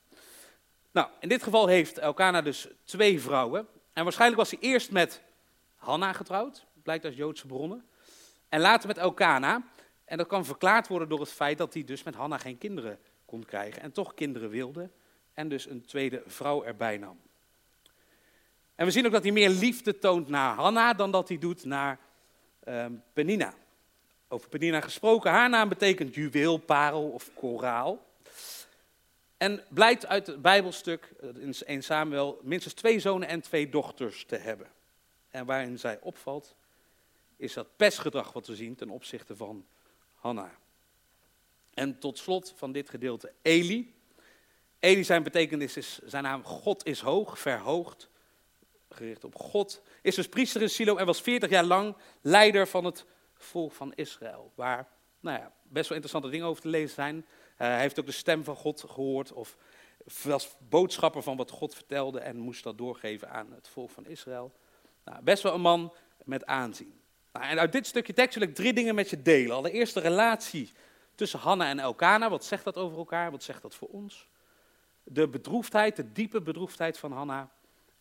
Nou, 0.92 1.08
in 1.20 1.30
dit 1.30 1.44
geval 1.44 1.68
heeft 1.68 1.98
Elkana 1.98 2.42
dus 2.42 2.68
twee 2.84 3.22
vrouwen. 3.22 3.68
En 3.94 4.04
waarschijnlijk 4.04 4.40
was 4.40 4.52
hij 4.52 4.60
eerst 4.60 4.92
met 4.92 5.22
Hanna 5.76 6.14
getrouwd, 6.14 6.66
blijkt 6.84 7.06
uit 7.06 7.16
Joodse 7.16 7.48
bronnen. 7.48 7.86
En 8.50 8.60
later 8.60 8.88
met 8.88 8.98
Elkana. 8.98 9.64
En 10.06 10.18
dat 10.18 10.28
kan 10.28 10.46
verklaard 10.46 10.88
worden 10.88 11.10
door 11.10 11.20
het 11.20 11.32
feit 11.32 11.58
dat 11.58 11.74
hij 11.74 11.84
dus 11.84 12.04
met 12.04 12.16
Hanna 12.16 12.38
geen 12.38 12.58
kinderen 12.58 13.00
kon 13.26 13.46
krijgen. 13.46 13.82
En 13.82 13.92
toch 13.92 14.14
kinderen 14.14 14.50
wilde. 14.50 14.90
En 15.34 15.50
dus 15.50 15.70
een 15.70 15.86
tweede 15.86 16.24
vrouw 16.26 16.64
erbij 16.64 16.98
nam. 16.98 17.20
En 18.76 18.86
we 18.86 18.92
zien 18.92 19.06
ook 19.06 19.12
dat 19.12 19.24
hij 19.24 19.32
meer 19.32 19.50
liefde 19.50 20.00
toont 20.00 20.28
naar 20.28 20.56
Hanna 20.56 20.94
dan 20.94 21.12
dat 21.12 21.28
hij 21.28 21.38
doet 21.38 21.66
naar 21.66 22.00
um, 22.68 23.04
Penina. 23.14 23.54
Over 24.28 24.50
Penina 24.50 24.82
gesproken, 24.82 25.32
haar 25.32 25.50
naam 25.50 25.70
betekent 25.70 26.16
juweel, 26.16 26.58
parel 26.58 27.10
of 27.10 27.34
koraal. 27.34 28.10
En 29.38 29.64
blijkt 29.70 30.06
uit 30.06 30.28
het 30.28 30.42
Bijbelstuk 30.42 31.14
eh, 31.22 31.30
in 31.36 31.54
1 31.66 31.84
Samuel 31.84 32.40
minstens 32.44 32.74
twee 32.74 33.00
zonen 33.00 33.28
en 33.28 33.42
twee 33.42 33.70
dochters 33.70 34.26
te 34.26 34.36
hebben. 34.36 34.68
En 35.30 35.46
waarin 35.46 35.80
zij 35.80 36.00
opvalt, 36.02 36.56
is 37.38 37.54
dat 37.54 37.76
pestgedrag 37.76 38.34
wat 38.34 38.48
we 38.48 38.56
zien 38.56 38.76
ten 38.76 38.90
opzichte 38.90 39.36
van 39.36 39.66
Hanna. 40.14 40.52
En 41.74 42.00
tot 42.00 42.18
slot 42.18 42.54
van 42.56 42.72
dit 42.72 42.90
gedeelte 42.90 43.32
Eli. 43.42 43.96
Eli 44.80 45.04
zijn 45.04 45.24
betekenis 45.24 45.78
is, 45.78 46.00
zijn 46.04 46.24
naam 46.24 46.44
God 46.44 46.86
is 46.86 47.02
hoog, 47.02 47.40
verhoogd, 47.40 48.10
gericht 48.94 49.24
op 49.24 49.36
God. 49.36 49.82
Is 50.02 50.16
dus 50.16 50.30
priester 50.30 50.62
in 50.62 50.70
Silo 50.70 50.96
en 50.96 51.06
was 51.06 51.22
40 51.22 51.50
jaar 51.50 51.64
lang 51.64 51.96
leider 52.22 52.68
van 52.68 52.86
het 52.86 53.06
volk 53.34 53.72
van 53.72 53.94
Israël. 53.96 54.52
Waar 54.56 54.88
nou 55.20 55.40
ja, 55.40 55.52
best 55.64 55.90
wel 55.90 55.98
interessante 55.98 56.30
dingen 56.30 56.48
over 56.48 56.62
te 56.62 56.68
lezen 56.68 56.96
zijn. 56.96 57.16
Uh, 57.16 57.24
hij 57.58 57.80
heeft 57.80 58.00
ook 58.00 58.06
de 58.06 58.12
stem 58.12 58.44
van 58.44 58.56
God 58.56 58.84
gehoord 58.88 59.32
of 59.32 59.58
was 60.24 60.56
boodschapper 60.70 61.24
van 61.24 61.38
wat 61.38 61.52
God 61.52 61.76
vertelde 61.76 62.20
en 62.20 62.38
moest 62.38 62.64
dat 62.64 62.78
doorgeven 62.78 63.30
aan 63.30 63.52
het 63.52 63.68
volk 63.68 63.90
van 63.90 64.06
Israël. 64.06 64.52
Nou, 65.06 65.24
best 65.24 65.44
wel 65.44 65.54
een 65.54 65.62
man 65.62 65.94
met 66.24 66.46
aanzien. 66.46 67.00
Nou, 67.34 67.46
en 67.46 67.60
uit 67.60 67.72
dit 67.72 67.88
stukje 67.88 68.14
tekst 68.14 68.38
wil 68.38 68.48
ik 68.48 68.56
drie 68.56 68.74
dingen 68.74 68.96
met 68.96 69.10
je 69.10 69.22
delen. 69.22 69.56
Allereerst 69.56 69.94
de 69.94 70.00
relatie 70.00 70.72
tussen 71.16 71.40
Hanna 71.40 71.68
en 71.68 71.80
Elkana. 71.80 72.30
Wat 72.30 72.46
zegt 72.46 72.64
dat 72.64 72.78
over 72.78 72.98
elkaar? 72.98 73.32
Wat 73.32 73.44
zegt 73.44 73.62
dat 73.62 73.76
voor 73.76 73.88
ons? 73.88 74.28
De 75.04 75.28
bedroefdheid, 75.28 75.96
de 75.96 76.12
diepe 76.12 76.42
bedroefdheid 76.42 76.98
van 76.98 77.12
Hanna 77.12 77.52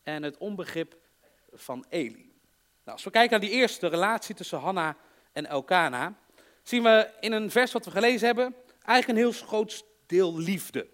en 0.02 0.23
het 0.23 0.38
onbegrip 0.38 0.97
van 1.52 1.85
Eli. 1.88 2.33
Nou, 2.85 2.92
als 2.92 3.04
we 3.04 3.11
kijken 3.11 3.30
naar 3.30 3.49
die 3.49 3.59
eerste 3.59 3.87
relatie 3.87 4.35
tussen 4.35 4.59
Hanna 4.59 4.97
en 5.33 5.47
Elkana, 5.47 6.14
zien 6.62 6.83
we 6.83 7.11
in 7.21 7.33
een 7.33 7.50
vers 7.50 7.73
wat 7.73 7.85
we 7.85 7.90
gelezen 7.90 8.26
hebben 8.26 8.54
eigenlijk 8.83 9.09
een 9.09 9.33
heel 9.33 9.47
groot 9.47 9.85
deel 10.07 10.38
liefde. 10.38 10.88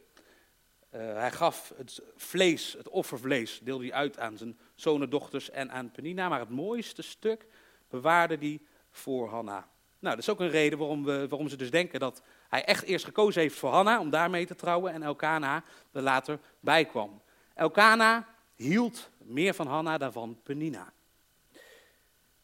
Uh, 0.95 1.01
hij 1.13 1.31
gaf 1.31 1.73
het 1.77 2.01
vlees, 2.17 2.73
het 2.73 2.89
offervlees, 2.89 3.61
deelde 3.63 3.85
hij 3.85 3.93
uit 3.93 4.19
aan 4.19 4.37
zijn 4.37 4.59
zonen, 4.75 5.11
dochters 5.11 5.51
en 5.51 5.71
aan 5.71 5.91
Penina. 5.91 6.29
Maar 6.29 6.41
het 6.41 6.49
mooiste 6.49 7.03
stuk 7.03 7.47
bewaarde 7.89 8.37
hij 8.37 8.61
voor 8.91 9.29
Hanna. 9.29 9.69
Nou, 9.99 10.15
dat 10.15 10.19
is 10.19 10.29
ook 10.29 10.41
een 10.41 10.51
reden 10.51 10.79
waarom, 10.79 11.05
we, 11.05 11.29
waarom 11.29 11.49
ze 11.49 11.57
dus 11.57 11.71
denken 11.71 12.01
dat 12.01 12.23
hij 12.49 12.65
echt 12.65 12.85
eerst 12.85 13.05
gekozen 13.05 13.43
heeft 13.43 13.57
voor 13.57 13.71
Hanna 13.71 14.01
om 14.01 14.11
daarmee 14.11 14.47
te 14.47 14.55
trouwen 14.55 14.93
en 14.93 15.03
Elkana 15.03 15.65
er 15.93 16.03
later 16.03 16.39
bij 16.61 16.85
kwam. 16.85 17.23
Elkana 17.55 18.27
hield 18.57 19.11
meer 19.19 19.55
van 19.55 19.67
Hanna 19.67 19.99
dan 19.99 20.13
van 20.13 20.39
Penina. 20.43 20.93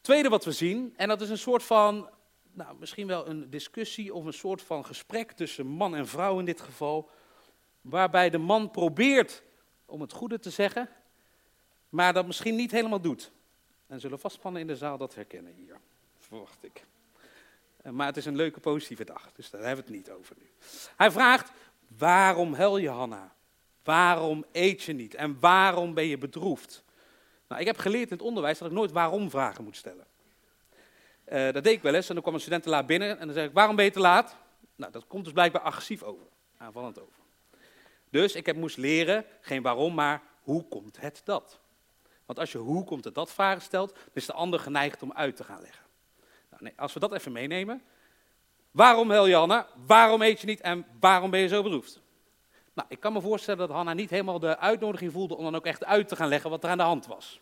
Tweede 0.01 0.29
wat 0.29 0.45
we 0.45 0.51
zien, 0.51 0.93
en 0.97 1.07
dat 1.07 1.21
is 1.21 1.29
een 1.29 1.37
soort 1.37 1.63
van, 1.63 2.09
nou, 2.51 2.75
misschien 2.79 3.07
wel 3.07 3.27
een 3.27 3.49
discussie 3.49 4.13
of 4.13 4.25
een 4.25 4.33
soort 4.33 4.61
van 4.61 4.85
gesprek 4.85 5.31
tussen 5.31 5.65
man 5.65 5.95
en 5.95 6.07
vrouw 6.07 6.39
in 6.39 6.45
dit 6.45 6.61
geval, 6.61 7.09
waarbij 7.81 8.29
de 8.29 8.37
man 8.37 8.71
probeert 8.71 9.43
om 9.85 10.01
het 10.01 10.11
goede 10.11 10.39
te 10.39 10.49
zeggen, 10.49 10.89
maar 11.89 12.13
dat 12.13 12.25
misschien 12.25 12.55
niet 12.55 12.71
helemaal 12.71 13.01
doet. 13.01 13.31
En 13.87 13.99
zullen 13.99 14.19
vastpannen 14.19 14.61
in 14.61 14.67
de 14.67 14.75
zaal 14.75 14.97
dat 14.97 15.15
herkennen 15.15 15.53
hier, 15.53 15.79
verwacht 16.19 16.63
ik. 16.63 16.85
Eh, 17.81 17.91
maar 17.91 18.07
het 18.07 18.17
is 18.17 18.25
een 18.25 18.35
leuke 18.35 18.59
positieve 18.59 19.03
dag, 19.03 19.31
dus 19.31 19.49
daar 19.49 19.61
hebben 19.61 19.85
we 19.85 19.91
het 19.91 20.05
niet 20.05 20.15
over 20.15 20.35
nu. 20.39 20.49
Hij 20.95 21.11
vraagt, 21.11 21.51
waarom 21.87 22.53
huil 22.53 22.77
je 22.77 22.89
Hanna? 22.89 23.35
Waarom 23.83 24.45
eet 24.51 24.83
je 24.83 24.93
niet? 24.93 25.15
En 25.15 25.39
waarom 25.39 25.93
ben 25.93 26.05
je 26.05 26.17
bedroefd? 26.17 26.83
Nou, 27.47 27.61
ik 27.61 27.67
heb 27.67 27.77
geleerd 27.77 28.09
in 28.09 28.17
het 28.17 28.25
onderwijs 28.25 28.57
dat 28.57 28.67
ik 28.67 28.73
nooit 28.73 28.91
waarom 28.91 29.29
vragen 29.29 29.63
moet 29.63 29.75
stellen. 29.75 30.05
Uh, 31.31 31.51
dat 31.51 31.63
deed 31.63 31.73
ik 31.73 31.81
wel 31.81 31.93
eens 31.93 32.07
en 32.07 32.13
dan 32.13 32.23
kwam 32.23 32.33
een 32.35 32.41
student 32.41 32.63
te 32.63 32.69
laat 32.69 32.85
binnen 32.85 33.19
en 33.19 33.25
dan 33.25 33.33
zei 33.33 33.47
ik, 33.47 33.53
waarom 33.53 33.75
ben 33.75 33.85
je 33.85 33.91
te 33.91 33.99
laat? 33.99 34.35
Nou, 34.75 34.91
dat 34.91 35.07
komt 35.07 35.23
dus 35.23 35.33
blijkbaar 35.33 35.61
agressief 35.61 36.03
over, 36.03 36.25
aanvallend 36.57 36.99
over. 36.99 37.13
Dus 38.09 38.35
ik 38.35 38.45
heb 38.45 38.55
moest 38.55 38.77
leren, 38.77 39.25
geen 39.41 39.61
waarom, 39.61 39.93
maar 39.93 40.21
hoe 40.41 40.67
komt 40.67 40.99
het 40.99 41.21
dat? 41.23 41.59
Want 42.25 42.39
als 42.39 42.51
je 42.51 42.57
hoe 42.57 42.83
komt 42.83 43.03
het 43.03 43.15
dat 43.15 43.31
vragen 43.31 43.61
stelt, 43.61 43.93
dan 43.93 44.13
is 44.13 44.25
de 44.25 44.33
ander 44.33 44.59
geneigd 44.59 45.01
om 45.01 45.13
uit 45.13 45.35
te 45.35 45.43
gaan 45.43 45.61
leggen. 45.61 45.85
Nou, 46.49 46.63
nee, 46.63 46.73
als 46.75 46.93
we 46.93 46.99
dat 46.99 47.13
even 47.13 47.31
meenemen. 47.31 47.81
Waarom 48.71 49.11
hel? 49.11 49.65
Waarom 49.85 50.21
eet 50.21 50.39
je 50.39 50.47
niet 50.47 50.61
en 50.61 50.85
waarom 50.99 51.29
ben 51.29 51.39
je 51.39 51.47
zo 51.47 51.63
bedroefd? 51.63 52.02
Nou, 52.73 52.87
ik 52.91 52.99
kan 52.99 53.13
me 53.13 53.21
voorstellen 53.21 53.67
dat 53.67 53.75
Hanna 53.75 53.93
niet 53.93 54.09
helemaal 54.09 54.39
de 54.39 54.57
uitnodiging 54.57 55.11
voelde 55.11 55.35
om 55.35 55.43
dan 55.43 55.55
ook 55.55 55.65
echt 55.65 55.85
uit 55.85 56.07
te 56.07 56.15
gaan 56.15 56.27
leggen 56.27 56.49
wat 56.49 56.63
er 56.63 56.69
aan 56.69 56.77
de 56.77 56.83
hand 56.83 57.05
was. 57.05 57.41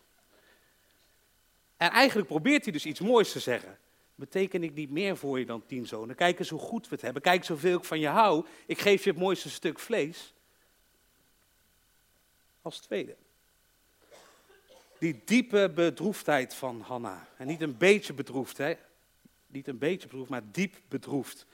En 1.77 1.89
eigenlijk 1.89 2.27
probeert 2.27 2.63
hij 2.63 2.73
dus 2.73 2.85
iets 2.85 2.99
moois 2.99 3.31
te 3.31 3.39
zeggen. 3.39 3.77
Beteken 4.15 4.63
ik 4.63 4.73
niet 4.73 4.89
meer 4.89 5.17
voor 5.17 5.39
je 5.39 5.45
dan 5.45 5.65
tien 5.65 5.87
zonen? 5.87 6.15
Kijk 6.15 6.39
eens 6.39 6.49
hoe 6.49 6.59
goed 6.59 6.87
we 6.87 6.95
het 6.95 7.03
hebben. 7.03 7.21
Kijk 7.21 7.43
zoveel 7.43 7.77
ik 7.77 7.83
van 7.83 7.99
je 7.99 8.07
hou. 8.07 8.45
Ik 8.65 8.79
geef 8.79 9.03
je 9.03 9.09
het 9.09 9.19
mooiste 9.19 9.49
stuk 9.49 9.79
vlees. 9.79 10.33
Als 12.61 12.79
tweede. 12.79 13.15
Die 14.99 15.21
diepe 15.25 15.71
bedroefdheid 15.75 16.53
van 16.53 16.81
Hanna. 16.81 17.27
En 17.37 17.47
niet 17.47 17.61
een 17.61 17.77
beetje 17.77 18.13
bedroefd, 18.13 18.57
hè? 18.57 18.73
Niet 19.47 19.67
een 19.67 19.77
beetje 19.77 20.07
bedroefd, 20.07 20.29
maar 20.29 20.51
diep 20.51 20.75
bedroefd. 20.87 21.45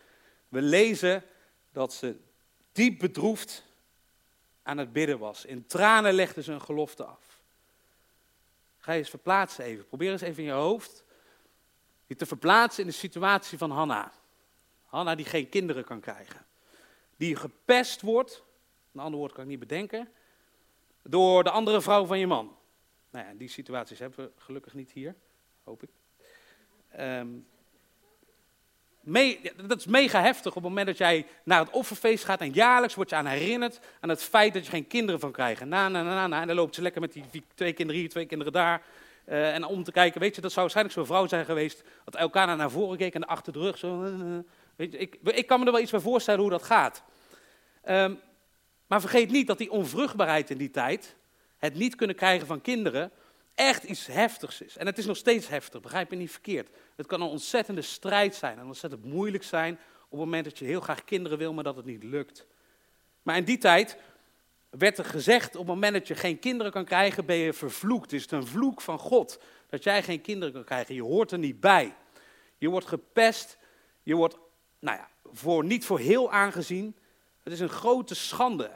We 0.49 0.61
lezen 0.61 1.23
dat 1.71 1.93
ze 1.93 2.15
diep 2.71 2.99
bedroefd 2.99 3.63
aan 4.67 4.77
het 4.77 4.93
bidden 4.93 5.19
was. 5.19 5.45
In 5.45 5.65
tranen 5.65 6.13
legde 6.13 6.43
ze 6.43 6.51
een 6.51 6.61
gelofte 6.61 7.03
af. 7.03 7.41
Ga 8.77 8.91
je 8.91 8.99
eens 8.99 9.09
verplaatsen 9.09 9.63
even. 9.63 9.87
Probeer 9.87 10.11
eens 10.11 10.21
even 10.21 10.43
in 10.43 10.49
je 10.49 10.55
hoofd 10.55 11.05
je 12.07 12.15
te 12.15 12.25
verplaatsen 12.25 12.83
in 12.83 12.89
de 12.89 12.95
situatie 12.95 13.57
van 13.57 13.71
Hanna. 13.71 14.11
Hanna 14.85 15.15
die 15.15 15.25
geen 15.25 15.49
kinderen 15.49 15.83
kan 15.83 15.99
krijgen. 15.99 16.45
Die 17.17 17.35
gepest 17.35 18.01
wordt, 18.01 18.43
een 18.93 18.99
ander 18.99 19.19
woord 19.19 19.31
kan 19.31 19.43
ik 19.43 19.49
niet 19.49 19.59
bedenken, 19.59 20.11
door 21.01 21.43
de 21.43 21.49
andere 21.49 21.81
vrouw 21.81 22.05
van 22.05 22.19
je 22.19 22.27
man. 22.27 22.55
Nou 23.09 23.37
die 23.37 23.47
situaties 23.47 23.99
hebben 23.99 24.25
we 24.25 24.31
gelukkig 24.37 24.73
niet 24.73 24.91
hier, 24.91 25.15
hoop 25.63 25.83
ik. 25.83 25.89
Um, 26.99 27.47
dat 29.67 29.79
is 29.79 29.85
mega 29.85 30.21
heftig 30.21 30.47
op 30.47 30.63
het 30.63 30.63
moment 30.63 30.87
dat 30.87 30.97
jij 30.97 31.25
naar 31.43 31.59
het 31.59 31.69
offerfeest 31.69 32.25
gaat 32.25 32.41
en 32.41 32.51
jaarlijks 32.51 32.95
word 32.95 33.09
je 33.09 33.15
aan 33.15 33.25
herinnerd 33.25 33.79
aan 33.99 34.09
het 34.09 34.23
feit 34.23 34.53
dat 34.53 34.65
je 34.65 34.71
geen 34.71 34.87
kinderen 34.87 35.19
van 35.19 35.31
krijgt. 35.31 35.65
Na, 35.65 35.87
na, 35.87 36.03
na, 36.03 36.27
na, 36.27 36.41
en 36.41 36.47
dan 36.47 36.55
loopt 36.55 36.75
ze 36.75 36.81
lekker 36.81 37.01
met 37.01 37.13
die 37.13 37.43
twee 37.55 37.73
kinderen 37.73 38.01
hier, 38.01 38.09
twee 38.09 38.25
kinderen 38.25 38.53
daar. 38.53 38.81
Uh, 39.29 39.53
en 39.53 39.65
om 39.65 39.83
te 39.83 39.91
kijken, 39.91 40.21
weet 40.21 40.35
je, 40.35 40.41
dat 40.41 40.51
zou 40.51 40.61
waarschijnlijk 40.61 40.97
zo'n 40.97 41.05
vrouw 41.05 41.27
zijn 41.27 41.45
geweest, 41.45 41.83
dat 42.05 42.15
elkaar 42.15 42.55
naar 42.55 42.71
voren 42.71 42.97
keek 42.97 43.15
en 43.15 43.27
achter 43.27 43.53
de 43.53 43.59
rug 43.59 43.77
zo. 43.77 44.03
Uh, 44.03 44.37
weet 44.75 44.91
je, 44.91 44.97
ik, 44.97 45.17
ik, 45.23 45.47
kan 45.47 45.59
me 45.59 45.65
er 45.65 45.71
wel 45.71 45.81
iets 45.81 45.91
bij 45.91 45.99
voorstellen 45.99 46.41
hoe 46.41 46.49
dat 46.49 46.63
gaat. 46.63 47.03
Um, 47.89 48.19
maar 48.87 49.01
vergeet 49.01 49.31
niet 49.31 49.47
dat 49.47 49.57
die 49.57 49.71
onvruchtbaarheid 49.71 50.49
in 50.49 50.57
die 50.57 50.71
tijd, 50.71 51.15
het 51.57 51.75
niet 51.75 51.95
kunnen 51.95 52.15
krijgen 52.15 52.47
van 52.47 52.61
kinderen, 52.61 53.11
echt 53.57 53.83
iets 53.83 54.05
heftigs 54.05 54.61
is. 54.61 54.77
En 54.77 54.85
het 54.85 54.97
is 54.97 55.05
nog 55.05 55.17
steeds 55.17 55.47
heftig, 55.47 55.81
begrijp 55.81 56.11
je 56.11 56.17
niet 56.17 56.31
verkeerd. 56.31 56.69
Het 56.95 57.05
kan 57.05 57.21
een 57.21 57.27
ontzettende 57.27 57.81
strijd 57.81 58.35
zijn 58.35 58.59
en 58.59 58.65
ontzettend 58.65 59.05
moeilijk 59.05 59.43
zijn 59.43 59.73
op 60.03 60.09
het 60.09 60.19
moment 60.19 60.43
dat 60.43 60.57
je 60.57 60.65
heel 60.65 60.81
graag 60.81 61.03
kinderen 61.03 61.37
wil, 61.37 61.53
maar 61.53 61.63
dat 61.63 61.75
het 61.75 61.85
niet 61.85 62.03
lukt. 62.03 62.45
Maar 63.23 63.37
in 63.37 63.43
die 63.43 63.57
tijd 63.57 63.97
werd 64.69 64.97
er 64.97 65.05
gezegd, 65.05 65.55
op 65.55 65.65
het 65.65 65.67
moment 65.67 65.93
dat 65.93 66.07
je 66.07 66.15
geen 66.15 66.39
kinderen 66.39 66.71
kan 66.71 66.85
krijgen, 66.85 67.25
ben 67.25 67.35
je 67.35 67.53
vervloekt. 67.53 68.11
Het 68.11 68.19
is 68.19 68.31
een 68.31 68.47
vloek 68.47 68.81
van 68.81 68.99
God 68.99 69.39
dat 69.69 69.83
jij 69.83 70.03
geen 70.03 70.21
kinderen 70.21 70.53
kan 70.53 70.63
krijgen. 70.63 70.95
Je 70.95 71.03
hoort 71.03 71.31
er 71.31 71.37
niet 71.37 71.59
bij. 71.59 71.95
Je 72.57 72.69
wordt 72.69 72.87
gepest, 72.87 73.57
je 74.03 74.15
wordt 74.15 74.37
nou 74.79 74.97
ja, 74.97 75.09
voor, 75.33 75.63
niet 75.63 75.85
voor 75.85 75.99
heel 75.99 76.31
aangezien. 76.31 76.95
Het 77.43 77.53
is 77.53 77.59
een 77.59 77.69
grote 77.69 78.15
schande. 78.15 78.71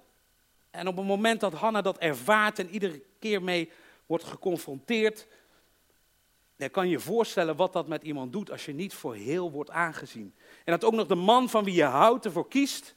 En 0.71 0.88
op 0.88 0.97
het 0.97 1.05
moment 1.05 1.39
dat 1.39 1.53
Hanna 1.53 1.81
dat 1.81 1.97
ervaart 1.97 2.59
en 2.59 2.69
iedere 2.69 3.01
keer 3.19 3.43
mee 3.43 3.71
wordt 4.12 4.25
geconfronteerd, 4.25 5.27
dan 6.56 6.70
kan 6.70 6.86
je 6.86 6.91
je 6.91 7.00
voorstellen 7.00 7.56
wat 7.56 7.74
dat 7.74 7.88
met 7.88 8.03
iemand 8.03 8.32
doet 8.32 8.51
als 8.51 8.65
je 8.65 8.74
niet 8.74 8.94
voor 8.94 9.15
heel 9.15 9.51
wordt 9.51 9.70
aangezien. 9.70 10.34
En 10.65 10.72
dat 10.72 10.84
ook 10.84 10.94
nog 10.94 11.08
de 11.08 11.15
man 11.15 11.50
van 11.50 11.63
wie 11.63 11.74
je 11.74 11.84
houdt 11.84 12.25
ervoor 12.25 12.48
kiest 12.48 12.96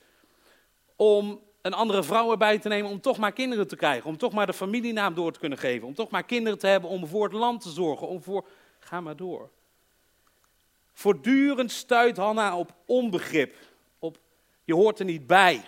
om 0.96 1.40
een 1.62 1.72
andere 1.72 2.02
vrouw 2.02 2.30
erbij 2.30 2.58
te 2.58 2.68
nemen 2.68 2.90
om 2.90 3.00
toch 3.00 3.18
maar 3.18 3.32
kinderen 3.32 3.68
te 3.68 3.76
krijgen, 3.76 4.08
om 4.08 4.16
toch 4.16 4.32
maar 4.32 4.46
de 4.46 4.52
familienaam 4.52 5.14
door 5.14 5.32
te 5.32 5.38
kunnen 5.38 5.58
geven, 5.58 5.86
om 5.86 5.94
toch 5.94 6.10
maar 6.10 6.24
kinderen 6.24 6.58
te 6.58 6.66
hebben, 6.66 6.90
om 6.90 7.06
voor 7.06 7.24
het 7.24 7.32
land 7.32 7.60
te 7.60 7.70
zorgen, 7.70 8.08
om 8.08 8.22
voor... 8.22 8.48
Ga 8.78 9.00
maar 9.00 9.16
door. 9.16 9.50
Voortdurend 10.92 11.72
stuit 11.72 12.16
Hanna 12.16 12.58
op 12.58 12.74
onbegrip, 12.86 13.56
op 13.98 14.18
je 14.64 14.74
hoort 14.74 14.98
er 14.98 15.04
niet 15.04 15.26
bij, 15.26 15.64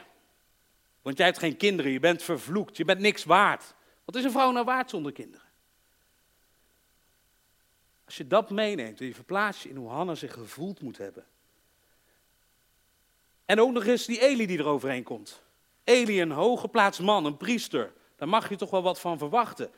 want 1.02 1.16
jij 1.16 1.26
hebt 1.26 1.38
geen 1.38 1.56
kinderen, 1.56 1.92
je 1.92 2.00
bent 2.00 2.22
vervloekt, 2.22 2.76
je 2.76 2.84
bent 2.84 3.00
niks 3.00 3.24
waard. 3.24 3.74
Wat 4.06 4.14
is 4.14 4.24
een 4.24 4.30
vrouw 4.30 4.50
nou 4.50 4.64
waard 4.64 4.90
zonder 4.90 5.12
kinderen? 5.12 5.46
Als 8.04 8.16
je 8.16 8.26
dat 8.26 8.50
meeneemt 8.50 9.00
en 9.00 9.06
je 9.06 9.14
verplaatst 9.14 9.62
je 9.62 9.68
in 9.68 9.76
hoe 9.76 9.88
Hanna 9.88 10.14
zich 10.14 10.32
gevoeld 10.32 10.80
moet 10.80 10.98
hebben. 10.98 11.26
En 13.44 13.60
ook 13.60 13.72
nog 13.72 13.84
eens 13.84 14.06
die 14.06 14.20
Eli 14.20 14.46
die 14.46 14.58
er 14.58 14.66
overheen 14.66 15.02
komt. 15.02 15.42
Eli, 15.84 16.20
een 16.20 16.30
hooggeplaatst 16.30 17.00
man, 17.00 17.24
een 17.24 17.36
priester. 17.36 17.92
Daar 18.16 18.28
mag 18.28 18.48
je 18.48 18.56
toch 18.56 18.70
wel 18.70 18.82
wat 18.82 19.00
van 19.00 19.18
verwachten. 19.18 19.70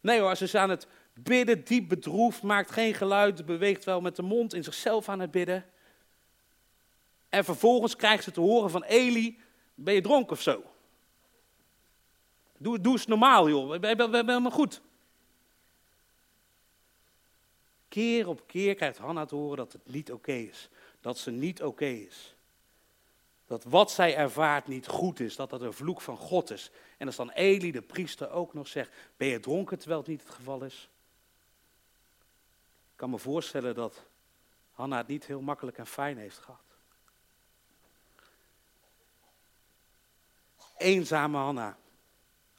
Nee 0.00 0.20
hoor, 0.20 0.36
ze 0.36 0.44
is 0.44 0.54
aan 0.54 0.70
het 0.70 0.86
bidden, 1.14 1.64
diep 1.64 1.88
bedroefd, 1.88 2.42
maakt 2.42 2.70
geen 2.70 2.94
geluid, 2.94 3.46
beweegt 3.46 3.84
wel 3.84 4.00
met 4.00 4.16
de 4.16 4.22
mond 4.22 4.54
in 4.54 4.64
zichzelf 4.64 5.08
aan 5.08 5.20
het 5.20 5.30
bidden. 5.30 5.64
En 7.28 7.44
vervolgens 7.44 7.96
krijgt 7.96 8.24
ze 8.24 8.30
te 8.30 8.40
horen 8.40 8.70
van 8.70 8.82
Eli, 8.82 9.40
ben 9.74 9.94
je 9.94 10.00
dronken 10.00 10.32
of 10.32 10.42
zo? 10.42 10.69
Doe, 12.62 12.80
doe 12.80 13.00
normaal 13.06 13.48
joh, 13.48 13.70
we 13.70 13.78
ben 13.78 14.14
helemaal 14.14 14.50
goed. 14.50 14.80
Keer 17.88 18.28
op 18.28 18.46
keer 18.46 18.74
krijgt 18.74 18.98
Hanna 18.98 19.24
te 19.24 19.34
horen 19.34 19.56
dat 19.56 19.72
het 19.72 19.88
niet 19.88 20.12
oké 20.12 20.32
is. 20.32 20.68
Dat 21.00 21.18
ze 21.18 21.30
niet 21.30 21.62
oké 21.62 21.86
is. 21.86 22.34
Dat 23.46 23.64
wat 23.64 23.90
zij 23.90 24.16
ervaart 24.16 24.66
niet 24.66 24.86
goed 24.86 25.20
is, 25.20 25.36
dat 25.36 25.50
dat 25.50 25.60
een 25.60 25.72
vloek 25.72 26.00
van 26.00 26.16
God 26.16 26.50
is. 26.50 26.70
En 26.96 27.06
als 27.06 27.16
dan 27.16 27.30
Eli, 27.30 27.70
de 27.70 27.82
priester, 27.82 28.30
ook 28.30 28.54
nog 28.54 28.68
zegt, 28.68 28.90
ben 29.16 29.28
je 29.28 29.40
dronken 29.40 29.78
terwijl 29.78 30.00
het 30.00 30.08
niet 30.08 30.22
het 30.22 30.34
geval 30.34 30.64
is? 30.64 30.88
Ik 32.90 32.96
kan 32.96 33.10
me 33.10 33.18
voorstellen 33.18 33.74
dat 33.74 34.04
Hanna 34.72 34.96
het 34.96 35.06
niet 35.06 35.26
heel 35.26 35.40
makkelijk 35.40 35.78
en 35.78 35.86
fijn 35.86 36.18
heeft 36.18 36.38
gehad. 36.38 36.60
Eenzame 40.76 41.38
Hanna, 41.38 41.78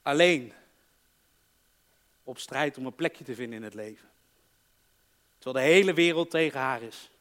alleen, 0.02 0.54
op 2.24 2.38
strijd 2.38 2.78
om 2.78 2.86
een 2.86 2.96
plekje 2.96 3.24
te 3.24 3.36
vinden 3.36 3.58
in 3.58 3.64
het 3.64 3.74
leven. 3.74 4.10
Terwijl 5.38 5.66
de 5.66 5.72
hele 5.72 5.94
wereld 5.94 6.30
tegen 6.30 6.60
haar 6.60 6.82
is. 6.82 7.12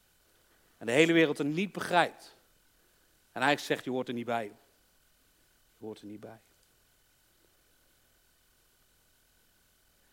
En 0.78 0.86
de 0.86 0.92
hele 0.92 1.12
wereld 1.12 1.38
er 1.38 1.44
niet 1.44 1.72
begrijpt. 1.72 2.36
En 3.32 3.42
hij 3.42 3.56
zegt, 3.56 3.84
je 3.84 3.90
hoort 3.90 4.08
er 4.08 4.14
niet 4.14 4.26
bij. 4.26 4.44
Je 5.78 5.84
hoort 5.84 6.00
er 6.00 6.06
niet 6.06 6.20
bij. 6.20 6.38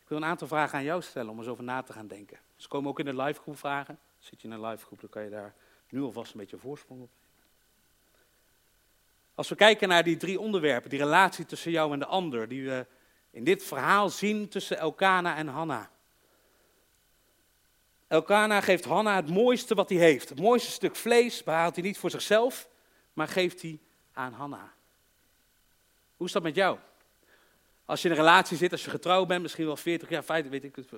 Ik 0.01 0.07
wil 0.07 0.17
een 0.17 0.29
aantal 0.29 0.47
vragen 0.47 0.77
aan 0.77 0.83
jou 0.83 1.01
stellen 1.01 1.31
om 1.31 1.37
eens 1.37 1.47
over 1.47 1.63
na 1.63 1.83
te 1.83 1.93
gaan 1.93 2.07
denken. 2.07 2.39
Ze 2.55 2.67
komen 2.67 2.89
ook 2.89 2.99
in 2.99 3.05
de 3.05 3.15
livegroep 3.15 3.57
vragen. 3.57 3.99
Zit 4.19 4.41
je 4.41 4.47
in 4.47 4.53
een 4.53 4.65
livegroep, 4.65 4.99
dan 4.99 5.09
kan 5.09 5.23
je 5.23 5.29
daar 5.29 5.53
nu 5.89 6.01
alvast 6.01 6.33
een 6.33 6.39
beetje 6.39 6.57
voorsprong 6.57 7.01
op 7.01 7.09
Als 9.37 9.49
we 9.49 9.55
kijken 9.55 9.87
naar 9.87 10.03
die 10.03 10.17
drie 10.17 10.39
onderwerpen, 10.39 10.89
die 10.89 10.99
relatie 10.99 11.45
tussen 11.45 11.71
jou 11.71 11.93
en 11.93 11.99
de 11.99 12.05
ander, 12.05 12.47
die 12.47 12.65
we 12.65 12.85
in 13.31 13.43
dit 13.43 13.63
verhaal 13.63 14.09
zien 14.09 14.49
tussen 14.49 14.77
Elkana 14.77 15.35
en 15.35 15.47
Hanna. 15.47 15.91
Elkana 18.07 18.61
geeft 18.61 18.85
Hanna 18.85 19.15
het 19.15 19.29
mooiste 19.29 19.75
wat 19.75 19.89
hij 19.89 19.97
heeft. 19.97 20.29
Het 20.29 20.39
mooiste 20.39 20.71
stuk 20.71 20.95
vlees 20.95 21.43
behaalt 21.43 21.75
hij 21.75 21.83
niet 21.83 21.97
voor 21.97 22.09
zichzelf, 22.09 22.69
maar 23.13 23.27
geeft 23.27 23.61
hij 23.61 23.79
aan 24.13 24.33
Hanna. 24.33 24.73
Hoe 26.15 26.27
is 26.27 26.33
dat 26.33 26.43
met 26.43 26.55
jou? 26.55 26.77
Als 27.85 28.01
je 28.01 28.09
in 28.09 28.13
een 28.13 28.21
relatie 28.21 28.57
zit, 28.57 28.71
als 28.71 28.83
je 28.83 28.89
getrouwd 28.89 29.27
bent, 29.27 29.41
misschien 29.41 29.65
wel 29.65 29.77
40 29.77 30.09
jaar, 30.09 30.23
50, 30.23 30.51
weet 30.51 30.63
ik 30.63 30.75
het. 30.75 30.89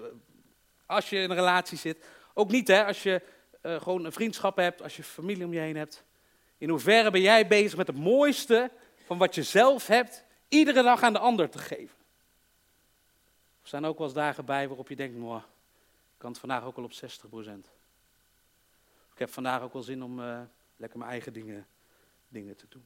Als 0.85 1.09
je 1.09 1.15
in 1.15 1.29
een 1.29 1.35
relatie 1.35 1.77
zit, 1.77 2.05
ook 2.33 2.51
niet 2.51 2.67
hè, 2.67 2.85
als 2.85 3.03
je 3.03 3.21
uh, 3.61 3.81
gewoon 3.81 4.05
een 4.05 4.11
vriendschap 4.11 4.57
hebt, 4.57 4.81
als 4.81 4.95
je 4.95 5.03
familie 5.03 5.45
om 5.45 5.53
je 5.53 5.59
heen 5.59 5.77
hebt. 5.77 6.07
In 6.59 6.69
hoeverre 6.69 7.11
ben 7.11 7.21
jij 7.21 7.47
bezig 7.47 7.77
met 7.77 7.87
het 7.87 7.97
mooiste 7.97 8.71
van 9.05 9.17
wat 9.17 9.35
je 9.35 9.43
zelf 9.43 9.87
hebt, 9.87 10.23
iedere 10.47 10.83
dag 10.83 11.03
aan 11.03 11.13
de 11.13 11.19
ander 11.19 11.49
te 11.49 11.57
geven? 11.57 11.97
Er 13.61 13.67
zijn 13.67 13.85
ook 13.85 13.97
wel 13.97 14.07
eens 14.07 14.15
dagen 14.15 14.45
bij 14.45 14.67
waarop 14.67 14.89
je 14.89 14.95
denkt, 14.95 15.15
ik 15.15 15.41
kan 16.17 16.31
het 16.31 16.39
vandaag 16.39 16.63
ook 16.63 16.75
wel 16.75 16.85
op 16.85 16.91
60% 16.91 16.95
Ik 19.13 19.19
heb 19.19 19.29
vandaag 19.29 19.61
ook 19.61 19.73
wel 19.73 19.81
zin 19.81 20.03
om 20.03 20.19
uh, 20.19 20.41
lekker 20.75 20.99
mijn 20.99 21.11
eigen 21.11 21.33
dingen 21.33 21.67
dingen 22.27 22.55
te 22.55 22.65
doen. 22.69 22.85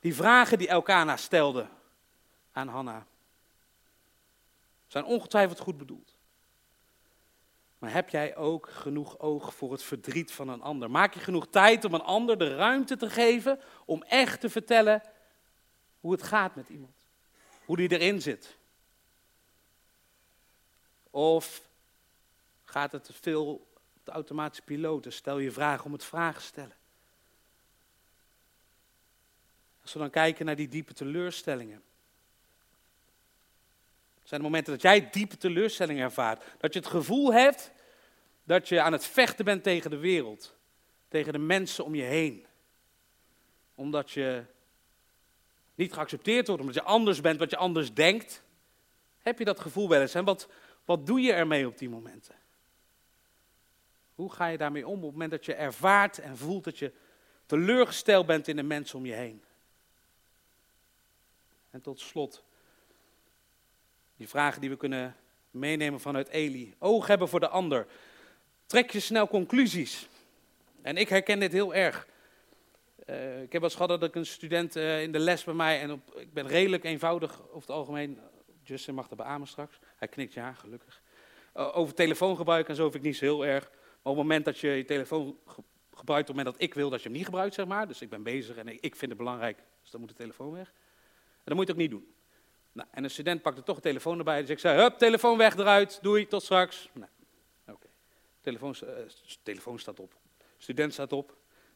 Die 0.00 0.14
vragen 0.14 0.58
die 0.58 0.68
Elkana 0.68 1.16
stelde 1.16 1.68
aan 2.52 2.68
Hanna 2.68 3.06
zijn 4.86 5.04
ongetwijfeld 5.04 5.58
goed 5.58 5.78
bedoeld. 5.78 6.17
Maar 7.78 7.92
heb 7.92 8.08
jij 8.08 8.36
ook 8.36 8.68
genoeg 8.70 9.18
oog 9.18 9.54
voor 9.54 9.72
het 9.72 9.82
verdriet 9.82 10.32
van 10.32 10.48
een 10.48 10.62
ander? 10.62 10.90
Maak 10.90 11.14
je 11.14 11.20
genoeg 11.20 11.48
tijd 11.50 11.84
om 11.84 11.94
een 11.94 12.02
ander 12.02 12.38
de 12.38 12.54
ruimte 12.54 12.96
te 12.96 13.10
geven 13.10 13.60
om 13.84 14.02
echt 14.02 14.40
te 14.40 14.50
vertellen 14.50 15.02
hoe 16.00 16.12
het 16.12 16.22
gaat 16.22 16.54
met 16.54 16.68
iemand? 16.68 17.06
Hoe 17.64 17.76
die 17.76 17.98
erin 17.98 18.22
zit? 18.22 18.56
Of 21.10 21.68
gaat 22.64 22.92
het 22.92 23.10
veel 23.12 23.54
op 23.54 24.04
de 24.04 24.10
automatische 24.10 24.64
piloot? 24.64 25.06
Stel 25.08 25.38
je 25.38 25.50
vragen 25.50 25.84
om 25.84 25.92
het 25.92 26.04
vragen 26.04 26.42
stellen. 26.42 26.76
Als 29.82 29.92
we 29.92 29.98
dan 29.98 30.10
kijken 30.10 30.46
naar 30.46 30.56
die 30.56 30.68
diepe 30.68 30.92
teleurstellingen. 30.92 31.82
Zijn 34.28 34.40
de 34.40 34.46
momenten 34.46 34.72
dat 34.72 34.82
jij 34.82 35.10
diepe 35.10 35.36
teleurstellingen 35.36 36.02
ervaart. 36.02 36.44
Dat 36.58 36.72
je 36.72 36.78
het 36.78 36.88
gevoel 36.88 37.32
hebt 37.32 37.72
dat 38.44 38.68
je 38.68 38.80
aan 38.80 38.92
het 38.92 39.04
vechten 39.04 39.44
bent 39.44 39.62
tegen 39.62 39.90
de 39.90 39.96
wereld. 39.96 40.56
Tegen 41.08 41.32
de 41.32 41.38
mensen 41.38 41.84
om 41.84 41.94
je 41.94 42.02
heen. 42.02 42.46
Omdat 43.74 44.10
je 44.10 44.44
niet 45.74 45.92
geaccepteerd 45.92 46.46
wordt, 46.46 46.62
omdat 46.62 46.76
je 46.76 46.82
anders 46.82 47.20
bent, 47.20 47.38
wat 47.38 47.50
je 47.50 47.56
anders 47.56 47.94
denkt. 47.94 48.42
Heb 49.18 49.38
je 49.38 49.44
dat 49.44 49.60
gevoel 49.60 49.88
wel 49.88 50.00
eens? 50.00 50.14
En 50.14 50.24
wat, 50.24 50.48
wat 50.84 51.06
doe 51.06 51.20
je 51.20 51.32
ermee 51.32 51.66
op 51.66 51.78
die 51.78 51.88
momenten? 51.88 52.34
Hoe 54.14 54.32
ga 54.32 54.46
je 54.46 54.58
daarmee 54.58 54.86
om 54.86 54.96
op 54.96 55.02
het 55.02 55.12
moment 55.12 55.30
dat 55.30 55.44
je 55.44 55.54
ervaart 55.54 56.18
en 56.18 56.36
voelt 56.36 56.64
dat 56.64 56.78
je 56.78 56.92
teleurgesteld 57.46 58.26
bent 58.26 58.48
in 58.48 58.56
de 58.56 58.62
mensen 58.62 58.98
om 58.98 59.06
je 59.06 59.14
heen? 59.14 59.42
En 61.70 61.80
tot 61.80 62.00
slot, 62.00 62.46
die 64.18 64.28
vragen 64.28 64.60
die 64.60 64.70
we 64.70 64.76
kunnen 64.76 65.16
meenemen 65.50 66.00
vanuit 66.00 66.28
Eli. 66.28 66.74
Oog 66.78 67.06
hebben 67.06 67.28
voor 67.28 67.40
de 67.40 67.48
ander. 67.48 67.86
Trek 68.66 68.90
je 68.90 69.00
snel 69.00 69.28
conclusies. 69.28 70.08
En 70.82 70.96
ik 70.96 71.08
herken 71.08 71.40
dit 71.40 71.52
heel 71.52 71.74
erg. 71.74 72.06
Uh, 73.06 73.42
ik 73.42 73.52
heb 73.52 73.60
wel 73.60 73.70
eens 73.70 73.88
dat 73.88 74.02
ik 74.02 74.14
een 74.14 74.26
student 74.26 74.76
uh, 74.76 75.02
in 75.02 75.12
de 75.12 75.18
les 75.18 75.44
bij 75.44 75.54
mij, 75.54 75.80
en 75.80 75.92
op, 75.92 76.14
ik 76.16 76.32
ben 76.32 76.46
redelijk 76.46 76.84
eenvoudig 76.84 77.42
over 77.42 77.60
het 77.60 77.70
algemeen, 77.70 78.18
Justin 78.62 78.94
mag 78.94 79.08
dat 79.08 79.18
beamen 79.18 79.46
straks, 79.46 79.78
hij 79.96 80.08
knikt 80.08 80.32
ja, 80.32 80.52
gelukkig. 80.52 81.02
Uh, 81.56 81.76
over 81.76 81.94
telefoongebruik 81.94 82.68
en 82.68 82.74
zo 82.74 82.82
vind 82.82 82.94
ik 82.94 83.02
niet 83.02 83.16
zo 83.16 83.24
heel 83.24 83.46
erg. 83.46 83.70
Maar 83.70 84.12
op 84.12 84.18
het 84.18 84.26
moment 84.26 84.44
dat 84.44 84.58
je 84.58 84.68
je 84.68 84.84
telefoon 84.84 85.38
ge 85.46 85.62
gebruikt, 85.98 86.28
op 86.28 86.36
het 86.36 86.44
moment 86.44 86.58
dat 86.58 86.68
ik 86.68 86.74
wil 86.74 86.90
dat 86.90 87.02
je 87.02 87.08
hem 87.08 87.16
niet 87.16 87.26
gebruikt, 87.26 87.54
zeg 87.54 87.66
maar, 87.66 87.88
dus 87.88 88.02
ik 88.02 88.08
ben 88.08 88.22
bezig 88.22 88.56
en 88.56 88.68
ik, 88.68 88.96
vind 88.96 89.10
het 89.10 89.16
belangrijk, 89.16 89.58
dus 89.80 89.90
dan 89.90 90.00
moet 90.00 90.08
de 90.08 90.14
telefoon 90.14 90.52
weg. 90.52 90.72
En 91.44 91.56
moet 91.56 91.66
je 91.66 91.70
het 91.70 91.70
ook 91.70 91.76
niet 91.76 91.90
doen. 91.90 92.12
Nou, 92.78 92.90
en 92.92 93.04
een 93.04 93.10
student 93.10 93.42
pakte 93.42 93.62
toch 93.62 93.76
de 93.76 93.82
telefoon 93.82 94.18
erbij, 94.18 94.40
dus 94.40 94.50
ik 94.50 94.58
zei, 94.58 94.80
hup, 94.80 94.98
telefoon 94.98 95.38
weg 95.38 95.56
eruit, 95.56 95.98
doei, 96.02 96.26
tot 96.26 96.42
straks. 96.42 96.88
Nou, 96.92 97.10
oké. 97.66 97.86
Telefoon, 98.40 98.74
telefoon 99.42 99.78
staat 99.78 100.00
op. 100.00 100.14
Student 100.56 100.92
staat 100.92 101.12
op. 101.12 101.28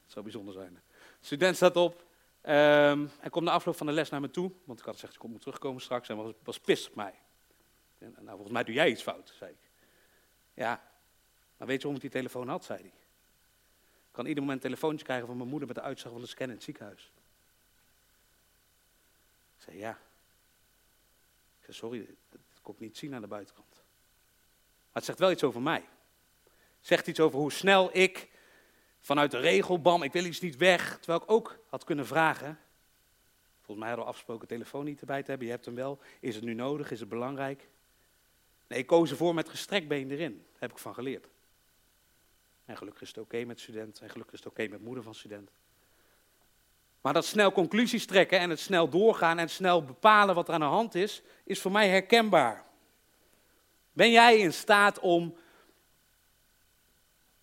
Het 0.03 0.13
zou 0.13 0.25
bijzonder 0.25 0.55
zijn. 0.55 0.83
Student 1.21 1.57
staat 1.57 1.77
op 1.77 2.05
um, 2.43 3.11
en 3.21 3.31
komt 3.31 3.45
na 3.45 3.51
afloop 3.51 3.77
van 3.77 3.87
de 3.87 3.93
les 3.93 4.11
naar 4.11 4.21
me 4.21 4.31
toe. 4.31 4.53
Want 4.65 4.79
ik 4.79 4.85
had 4.85 4.95
gezegd, 4.95 5.15
ik 5.15 5.23
moet 5.23 5.41
terugkomen 5.41 5.81
straks. 5.81 6.09
En 6.09 6.17
was, 6.17 6.33
was 6.43 6.61
pist 6.61 6.89
op 6.89 6.95
mij. 6.95 7.15
En, 7.99 8.13
nou, 8.15 8.29
volgens 8.29 8.51
mij 8.51 8.65
doe 8.65 8.75
jij 8.75 8.91
iets 8.91 9.03
fout, 9.03 9.33
zei 9.39 9.51
ik. 9.51 9.71
Ja, 10.55 10.83
maar 11.57 11.67
weet 11.67 11.77
je 11.77 11.83
waarom 11.83 11.95
ik 11.95 12.01
die 12.01 12.21
telefoon 12.21 12.49
had, 12.49 12.65
zei 12.65 12.79
hij. 12.79 12.89
Ik 12.89 14.13
kan 14.13 14.27
ieder 14.27 14.43
moment 14.43 14.63
een 14.63 14.71
telefoontje 14.71 15.05
krijgen 15.05 15.27
van 15.27 15.37
mijn 15.37 15.49
moeder 15.49 15.69
met 15.69 15.77
de 15.77 15.83
uitslag 15.83 16.13
van 16.13 16.23
de 16.23 16.29
scan 16.29 16.49
in 16.49 16.55
het 16.55 16.63
ziekenhuis. 16.63 17.13
Ik 19.57 19.63
zei, 19.63 19.79
ja. 19.79 19.99
Ik 21.63 21.75
zei, 21.75 21.77
sorry, 21.77 22.17
dat 22.29 22.61
kon 22.63 22.75
ik 22.75 22.81
niet 22.81 22.97
zien 22.97 23.15
aan 23.15 23.21
de 23.21 23.27
buitenkant. 23.27 23.75
Maar 23.75 24.93
het 24.93 25.05
zegt 25.05 25.19
wel 25.19 25.31
iets 25.31 25.45
over 25.45 25.63
mij. 25.63 25.85
Het 26.45 26.87
zegt 26.87 27.07
iets 27.07 27.21
over 27.21 27.39
hoe 27.39 27.53
snel 27.53 27.97
ik 27.97 28.31
vanuit 29.01 29.31
de 29.31 29.39
regel, 29.39 29.81
bam, 29.81 30.03
ik 30.03 30.13
wil 30.13 30.25
iets 30.25 30.41
niet 30.41 30.57
weg. 30.57 30.99
Terwijl 30.99 31.23
ik 31.23 31.31
ook 31.31 31.59
had 31.69 31.85
kunnen 31.85 32.07
vragen. 32.07 32.59
Volgens 33.57 33.79
mij 33.79 33.87
hadden 33.87 34.05
we 34.05 34.11
afgesproken 34.11 34.49
telefoon 34.49 34.85
niet 34.85 35.01
erbij 35.01 35.23
te 35.23 35.31
hebben. 35.31 35.47
Je 35.47 35.53
hebt 35.53 35.65
hem 35.65 35.75
wel. 35.75 35.99
Is 36.21 36.35
het 36.35 36.45
nu 36.45 36.55
nodig? 36.55 36.91
Is 36.91 37.01
het 37.01 37.09
belangrijk? 37.09 37.69
Nee, 38.67 38.79
ik 38.79 38.87
koos 38.87 39.11
ervoor 39.11 39.35
met 39.35 39.49
gestrekt 39.49 39.89
been 39.89 40.11
erin. 40.11 40.47
Daar 40.51 40.61
heb 40.61 40.71
ik 40.71 40.79
van 40.79 40.95
geleerd. 40.95 41.29
En 42.65 42.77
gelukkig 42.77 43.03
is 43.03 43.09
het 43.09 43.19
oké 43.19 43.45
met 43.45 43.61
student. 43.61 44.01
En 44.01 44.11
gelukkig 44.11 44.35
is 44.35 44.45
het 44.45 44.49
oké 44.49 44.69
met 44.69 44.81
moeder 44.81 45.03
van 45.03 45.15
student. 45.15 45.51
Maar 47.03 47.13
dat 47.13 47.25
snel 47.25 47.53
conclusies 47.53 48.07
trekken 48.07 48.39
en 48.39 48.51
het 48.51 48.61
snel 48.61 48.89
doorgaan 48.89 49.39
en 49.39 49.51
snel 49.51 49.85
bepalen 49.85 50.35
wat 50.35 50.49
er 50.49 50.55
aan 50.55 50.61
de 50.61 50.67
hand 50.67 50.95
is, 50.95 51.23
is 51.45 51.61
voor 51.61 51.73
mij 51.73 51.89
herkenbaar. 51.89 52.65
Ben 53.93 54.11
jij 54.11 54.39
in 54.39 54.53
staat 54.53 54.99
om 54.99 55.37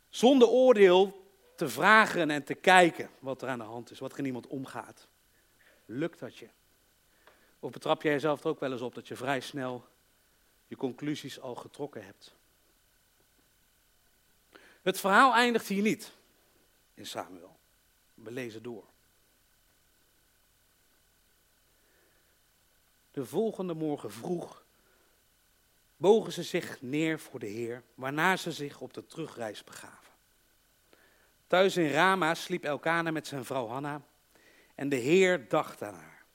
zonder 0.09 0.47
oordeel 0.47 1.27
te 1.55 1.69
vragen 1.69 2.29
en 2.29 2.43
te 2.43 2.53
kijken 2.53 3.09
wat 3.19 3.41
er 3.41 3.49
aan 3.49 3.59
de 3.59 3.63
hand 3.65 3.91
is, 3.91 3.99
wat 3.99 4.11
er 4.11 4.19
in 4.19 4.25
iemand 4.25 4.47
omgaat. 4.47 5.07
Lukt 5.85 6.19
dat 6.19 6.37
je? 6.37 6.49
Of 7.59 7.71
betrap 7.71 8.01
jij 8.01 8.11
jezelf 8.11 8.43
er 8.43 8.49
ook 8.49 8.59
wel 8.59 8.71
eens 8.71 8.81
op 8.81 8.95
dat 8.95 9.07
je 9.07 9.15
vrij 9.15 9.39
snel 9.39 9.85
je 10.67 10.75
conclusies 10.75 11.39
al 11.39 11.55
getrokken 11.55 12.05
hebt? 12.05 12.35
Het 14.81 14.99
verhaal 14.99 15.33
eindigt 15.33 15.67
hier 15.67 15.81
niet 15.81 16.11
in 16.93 17.05
Samuel. 17.05 17.57
We 18.13 18.31
lezen 18.31 18.63
door. 18.63 18.85
De 23.19 23.25
volgende 23.25 23.73
morgen 23.73 24.11
vroeg 24.11 24.63
bogen 25.97 26.31
ze 26.31 26.43
zich 26.43 26.81
neer 26.81 27.19
voor 27.19 27.39
de 27.39 27.47
Heer, 27.47 27.83
waarna 27.95 28.37
ze 28.37 28.51
zich 28.51 28.81
op 28.81 28.93
de 28.93 29.05
terugreis 29.05 29.63
begaven. 29.63 30.13
Thuis 31.47 31.77
in 31.77 31.91
Rama 31.91 32.35
sliep 32.35 32.63
Elkana 32.63 33.11
met 33.11 33.27
zijn 33.27 33.45
vrouw 33.45 33.67
Hanna 33.67 34.01
en 34.75 34.89
de 34.89 34.95
Heer 34.95 35.47
dacht 35.47 35.81
aan 35.81 35.93
haar. 35.93 36.25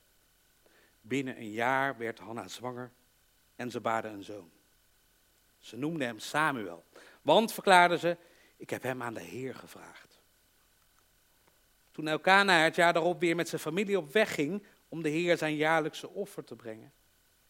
Binnen 1.01 1.37
een 1.37 1.51
jaar 1.51 1.97
werd 1.97 2.19
Hanna 2.19 2.47
zwanger 2.47 2.91
en 3.55 3.71
ze 3.71 3.79
baarde 3.79 4.07
een 4.07 4.23
zoon. 4.23 4.51
Ze 5.59 5.77
noemde 5.77 6.05
hem 6.05 6.19
Samuel, 6.19 6.85
want, 7.21 7.53
verklaarde 7.53 7.97
ze, 7.97 8.17
ik 8.57 8.69
heb 8.69 8.83
hem 8.83 9.03
aan 9.03 9.13
de 9.13 9.23
Heer 9.23 9.55
gevraagd. 9.55 10.21
Toen 11.91 12.07
Elkana 12.07 12.63
het 12.63 12.75
jaar 12.75 12.93
daarop 12.93 13.19
weer 13.19 13.35
met 13.35 13.49
zijn 13.49 13.61
familie 13.61 13.97
op 13.97 14.13
weg 14.13 14.33
ging 14.33 14.65
om 14.89 15.01
de 15.01 15.09
Heer 15.09 15.37
zijn 15.37 15.55
jaarlijkse 15.55 16.09
offer 16.09 16.43
te 16.43 16.55
brengen, 16.55 16.93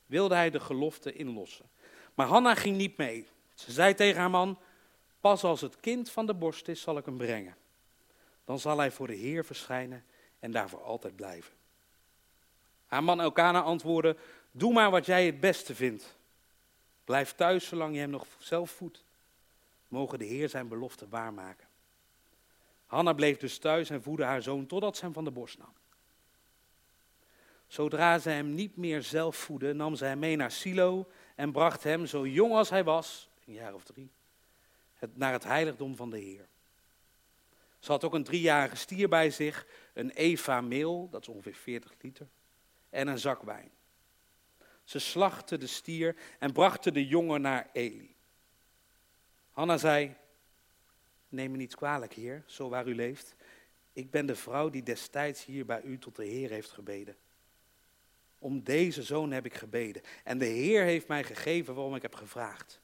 wilde 0.06 0.36
hij 0.36 0.50
de 0.50 0.60
gelofte 0.60 1.14
inlossen. 1.14 1.70
Maar 2.14 2.28
Hanna 2.28 2.56
ging 2.56 2.78
niet 2.78 2.98
mee. 2.98 3.28
Ze 3.54 3.72
zei 3.72 3.94
tegen 3.94 4.20
haar 4.20 4.30
man, 4.30 4.60
Pas 5.20 5.44
als 5.44 5.62
het 5.62 5.80
kind 5.80 6.12
van 6.12 6.26
de 6.26 6.34
borst 6.34 6.68
is, 6.68 6.82
zal 6.82 6.98
ik 6.98 7.06
hem 7.06 7.18
brengen. 7.18 7.56
Dan 8.46 8.60
zal 8.60 8.78
hij 8.78 8.92
voor 8.92 9.08
de 9.08 9.16
Heer 9.16 9.46
verschijnen 9.46 10.06
en 10.40 10.52
daarvoor 10.52 10.84
altijd 10.84 11.16
blijven. 11.16 11.54
Haar 12.86 13.04
man 13.04 13.22
Elkana 13.22 13.62
antwoordde, 13.62 14.18
doe 14.52 14.74
maar 14.74 14.92
wat 14.92 15.06
jij 15.06 15.26
het 15.26 15.40
beste 15.40 15.76
vindt. 15.76 16.18
Blijf 17.04 17.34
thuis 17.34 17.68
zolang 17.68 17.94
je 17.94 18.00
hem 18.00 18.10
nog 18.10 18.28
zelf 18.40 18.72
voedt. 18.72 19.04
Mogen 19.88 20.20
de 20.20 20.26
Heer 20.26 20.50
zijn 20.50 20.68
belofte 20.68 21.08
waarmaken. 21.10 21.68
Hanna 22.86 23.14
bleef 23.14 23.38
dus 23.38 23.58
thuis 23.58 23.90
en 23.90 24.04
voedde 24.04 24.24
haar 24.24 24.42
zoon 24.42 24.66
totdat 24.66 24.98
ze 24.98 25.04
hem 25.04 25.14
van 25.14 25.24
de 25.24 25.32
borst 25.32 25.58
nam. 25.58 25.74
Zodra 27.76 28.20
ze 28.20 28.30
hem 28.30 28.54
niet 28.54 28.78
meer 28.78 29.04
zelf 29.04 29.36
voedde, 29.36 29.74
nam 29.74 29.96
ze 29.96 30.06
hem 30.06 30.20
mee 30.20 30.36
naar 30.36 30.52
Silo 30.52 31.08
en 31.36 31.52
bracht 31.52 31.84
hem, 31.84 32.06
zo 32.06 32.28
jong 32.28 32.54
als 32.54 32.70
hij 32.70 32.84
was, 32.84 33.30
een 33.46 33.54
jaar 33.54 33.74
of 33.74 33.84
drie, 33.84 34.12
naar 35.14 35.32
het 35.32 35.44
heiligdom 35.44 35.96
van 35.96 36.10
de 36.10 36.18
Heer. 36.18 36.48
Ze 37.80 37.92
had 37.92 38.04
ook 38.04 38.14
een 38.14 38.24
driejarige 38.24 38.76
stier 38.76 39.10
bij 39.10 39.30
zich, 39.30 39.68
een 39.94 40.10
eva 40.10 40.62
meel, 40.62 41.10
dat 41.10 41.22
is 41.22 41.28
ongeveer 41.28 41.56
40 41.56 41.94
liter, 42.02 42.28
en 42.90 43.08
een 43.08 43.20
zak 43.20 43.42
wijn. 43.42 43.72
Ze 44.84 45.00
slachtte 45.00 45.58
de 45.58 45.68
stier 45.68 46.16
en 46.40 46.54
brachten 46.54 46.94
de 46.94 47.08
jongen 47.08 47.42
naar 47.42 47.70
Eli. 47.74 48.16
Hanna 49.52 49.78
zei, 49.78 50.16
neem 51.30 51.52
me 51.52 51.58
niet 51.58 51.76
kwalijk, 51.76 52.14
heer, 52.14 52.44
zo 52.46 52.70
waar 52.70 52.88
u 52.88 52.96
leeft. 52.96 53.36
Ik 53.94 54.12
ben 54.12 54.26
de 54.26 54.36
vrouw 54.36 54.70
die 54.70 54.84
destijds 54.84 55.46
hier 55.46 55.66
bij 55.66 55.82
u 55.82 55.98
tot 55.98 56.16
de 56.16 56.26
Heer 56.26 56.50
heeft 56.50 56.72
gebeden. 56.72 57.16
Om 58.40 58.64
deze 58.64 59.04
zoon 59.04 59.32
heb 59.32 59.46
ik 59.46 59.54
gebeden. 59.54 60.02
En 60.24 60.38
de 60.38 60.46
Heer 60.46 60.84
heeft 60.84 61.08
mij 61.08 61.24
gegeven 61.24 61.76
waarom 61.76 61.96
ik 61.96 62.02
heb 62.02 62.16
gevraagd. 62.16 62.80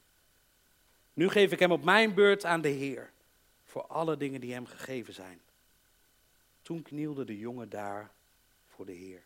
Nu 1.14 1.28
geef 1.28 1.52
ik 1.52 1.58
hem 1.58 1.72
op 1.72 1.84
mijn 1.84 2.14
beurt 2.14 2.44
aan 2.44 2.60
de 2.60 2.68
Heer 2.68 3.10
voor 3.64 3.86
alle 3.86 4.16
dingen 4.16 4.40
die 4.40 4.52
hem 4.52 4.66
gegeven 4.66 5.14
zijn. 5.14 5.40
Toen 6.62 6.82
knielde 6.82 7.24
de 7.24 7.38
jongen 7.38 7.68
daar 7.68 8.10
voor 8.68 8.86
de 8.86 8.92
Heer. 8.92 9.22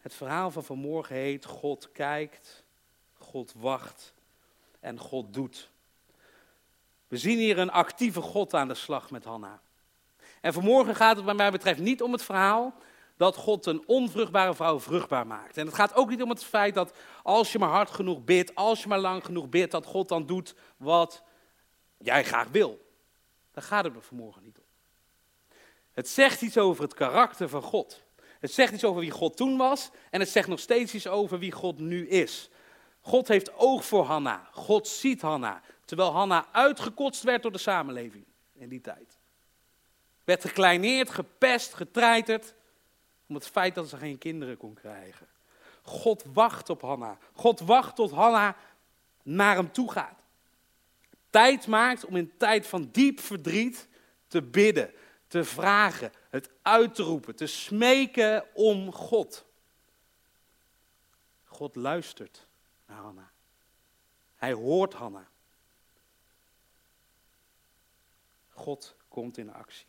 Het 0.00 0.14
verhaal 0.14 0.50
van 0.50 0.64
vanmorgen 0.64 1.16
heet 1.16 1.44
God 1.44 1.92
kijkt, 1.92 2.64
God 3.18 3.52
wacht 3.56 4.14
en 4.80 4.98
God 4.98 5.34
doet. 5.34 5.70
We 7.08 7.16
zien 7.16 7.38
hier 7.38 7.58
een 7.58 7.70
actieve 7.70 8.20
God 8.20 8.54
aan 8.54 8.68
de 8.68 8.74
slag 8.74 9.10
met 9.10 9.24
Hanna. 9.24 9.60
En 10.40 10.52
vanmorgen 10.52 10.94
gaat 10.94 11.16
het 11.16 11.24
wat 11.24 11.36
mij 11.36 11.50
betreft 11.50 11.80
niet 11.80 12.02
om 12.02 12.12
het 12.12 12.22
verhaal 12.22 12.74
dat 13.16 13.36
God 13.36 13.66
een 13.66 13.82
onvruchtbare 13.86 14.54
vrouw 14.54 14.80
vruchtbaar 14.80 15.26
maakt. 15.26 15.56
En 15.56 15.66
het 15.66 15.74
gaat 15.74 15.94
ook 15.94 16.08
niet 16.08 16.22
om 16.22 16.30
het 16.30 16.44
feit 16.44 16.74
dat 16.74 16.96
als 17.22 17.52
je 17.52 17.58
maar 17.58 17.68
hard 17.68 17.90
genoeg 17.90 18.24
bidt, 18.24 18.54
als 18.54 18.82
je 18.82 18.88
maar 18.88 18.98
lang 18.98 19.24
genoeg 19.24 19.48
bidt, 19.48 19.70
dat 19.70 19.86
God 19.86 20.08
dan 20.08 20.26
doet 20.26 20.54
wat 20.76 21.22
jij 21.98 22.24
graag 22.24 22.48
wil. 22.48 22.84
Daar 23.52 23.64
gaat 23.64 23.84
het 23.84 23.94
me 23.94 24.00
vanmorgen 24.00 24.42
niet 24.42 24.58
om. 24.58 24.64
Het 25.92 26.08
zegt 26.08 26.42
iets 26.42 26.58
over 26.58 26.82
het 26.82 26.94
karakter 26.94 27.48
van 27.48 27.62
God. 27.62 28.02
Het 28.40 28.52
zegt 28.52 28.72
iets 28.72 28.84
over 28.84 29.00
wie 29.00 29.10
God 29.10 29.36
toen 29.36 29.56
was 29.56 29.90
en 30.10 30.20
het 30.20 30.28
zegt 30.28 30.48
nog 30.48 30.60
steeds 30.60 30.94
iets 30.94 31.06
over 31.06 31.38
wie 31.38 31.52
God 31.52 31.78
nu 31.78 32.08
is. 32.08 32.50
God 33.00 33.28
heeft 33.28 33.54
oog 33.54 33.84
voor 33.84 34.04
Hanna. 34.04 34.48
God 34.52 34.88
ziet 34.88 35.20
Hanna. 35.20 35.62
Terwijl 35.84 36.10
Hanna 36.10 36.46
uitgekotst 36.52 37.22
werd 37.22 37.42
door 37.42 37.52
de 37.52 37.58
samenleving 37.58 38.24
in 38.52 38.68
die 38.68 38.80
tijd. 38.80 39.18
Werd 40.24 40.40
gekleineerd, 40.40 41.10
gepest, 41.10 41.74
getreiterd. 41.74 42.54
Om 43.28 43.34
het 43.34 43.46
feit 43.46 43.74
dat 43.74 43.88
ze 43.88 43.96
geen 43.96 44.18
kinderen 44.18 44.56
kon 44.56 44.74
krijgen. 44.74 45.26
God 45.82 46.24
wacht 46.32 46.70
op 46.70 46.80
Hanna. 46.80 47.18
God 47.32 47.60
wacht 47.60 47.96
tot 47.96 48.10
Hanna 48.10 48.56
naar 49.22 49.56
hem 49.56 49.72
toe 49.72 49.90
gaat. 49.90 50.24
Tijd 51.30 51.66
maakt 51.66 52.04
om 52.04 52.16
in 52.16 52.36
tijd 52.36 52.66
van 52.66 52.88
diep 52.92 53.20
verdriet 53.20 53.88
te 54.26 54.42
bidden, 54.42 54.92
te 55.26 55.44
vragen, 55.44 56.12
het 56.30 56.50
uit 56.62 56.94
te 56.94 57.02
roepen, 57.02 57.36
te 57.36 57.46
smeken 57.46 58.44
om 58.54 58.92
God. 58.92 59.44
God 61.44 61.76
luistert 61.76 62.46
naar 62.86 62.98
Hanna. 62.98 63.30
Hij 64.36 64.52
hoort 64.52 64.92
Hanna. 64.92 65.28
God 68.48 68.96
komt 69.08 69.38
in 69.38 69.52
actie. 69.52 69.86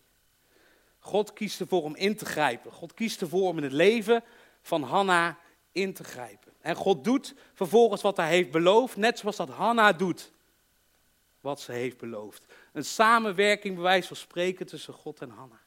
God 1.08 1.34
kiest 1.34 1.60
ervoor 1.60 1.84
om 1.84 1.96
in 1.96 2.16
te 2.16 2.26
grijpen. 2.26 2.72
God 2.72 2.94
kiest 2.94 3.22
ervoor 3.22 3.50
om 3.50 3.58
in 3.58 3.64
het 3.64 3.72
leven 3.72 4.24
van 4.62 4.84
Hanna 4.84 5.38
in 5.72 5.94
te 5.94 6.04
grijpen. 6.04 6.54
En 6.62 6.76
God 6.76 7.04
doet 7.04 7.34
vervolgens 7.54 8.02
wat 8.02 8.18
hij 8.18 8.28
heeft 8.28 8.52
beloofd, 8.52 8.96
net 8.96 9.20
zoals 9.20 9.36
dat 9.36 9.50
Hanna 9.50 9.94
doet 9.94 10.32
wat 11.42 11.62
ze 11.62 11.72
heeft 11.72 11.98
beloofd. 11.98 12.46
Een 12.74 12.86
samenwerking, 12.86 13.74
bij 13.74 13.84
wijze 13.84 14.08
van 14.08 14.18
spreken, 14.18 14.66
tussen 14.66 14.94
God 14.94 15.22
en 15.22 15.30
Hanna. 15.30 15.60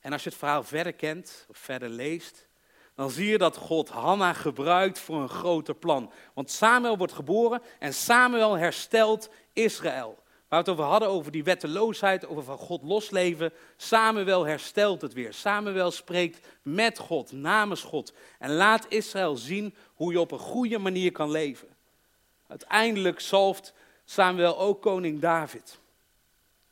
En 0.00 0.12
als 0.12 0.22
je 0.22 0.28
het 0.28 0.38
verhaal 0.38 0.64
verder 0.64 0.92
kent, 0.92 1.46
of 1.48 1.58
verder 1.58 1.88
leest, 1.88 2.46
dan 2.94 3.10
zie 3.10 3.28
je 3.28 3.38
dat 3.38 3.56
God 3.56 3.88
Hanna 3.88 4.32
gebruikt 4.32 4.98
voor 4.98 5.22
een 5.22 5.28
groter 5.28 5.74
plan. 5.74 6.12
Want 6.34 6.50
Samuel 6.50 6.98
wordt 6.98 7.12
geboren 7.12 7.62
en 7.78 7.94
Samuel 7.94 8.54
herstelt 8.54 9.30
Israël. 9.52 10.24
Waar 10.48 10.64
we 10.64 10.70
het 10.70 10.78
over 10.78 10.90
hadden, 10.90 11.08
over 11.08 11.32
die 11.32 11.44
wetteloosheid, 11.44 12.26
over 12.26 12.42
van 12.42 12.58
God 12.58 12.82
losleven. 12.82 13.52
Samuel 13.76 14.46
herstelt 14.46 15.00
het 15.00 15.12
weer. 15.12 15.34
Samuel 15.34 15.90
spreekt 15.90 16.46
met 16.62 16.98
God, 16.98 17.32
namens 17.32 17.82
God. 17.82 18.12
En 18.38 18.52
laat 18.52 18.86
Israël 18.88 19.36
zien 19.36 19.74
hoe 19.94 20.12
je 20.12 20.20
op 20.20 20.30
een 20.30 20.38
goede 20.38 20.78
manier 20.78 21.12
kan 21.12 21.30
leven. 21.30 21.68
Uiteindelijk 22.46 23.20
zalft 23.20 23.72
Samuel 24.04 24.58
ook 24.58 24.82
koning 24.82 25.20
David. 25.20 25.78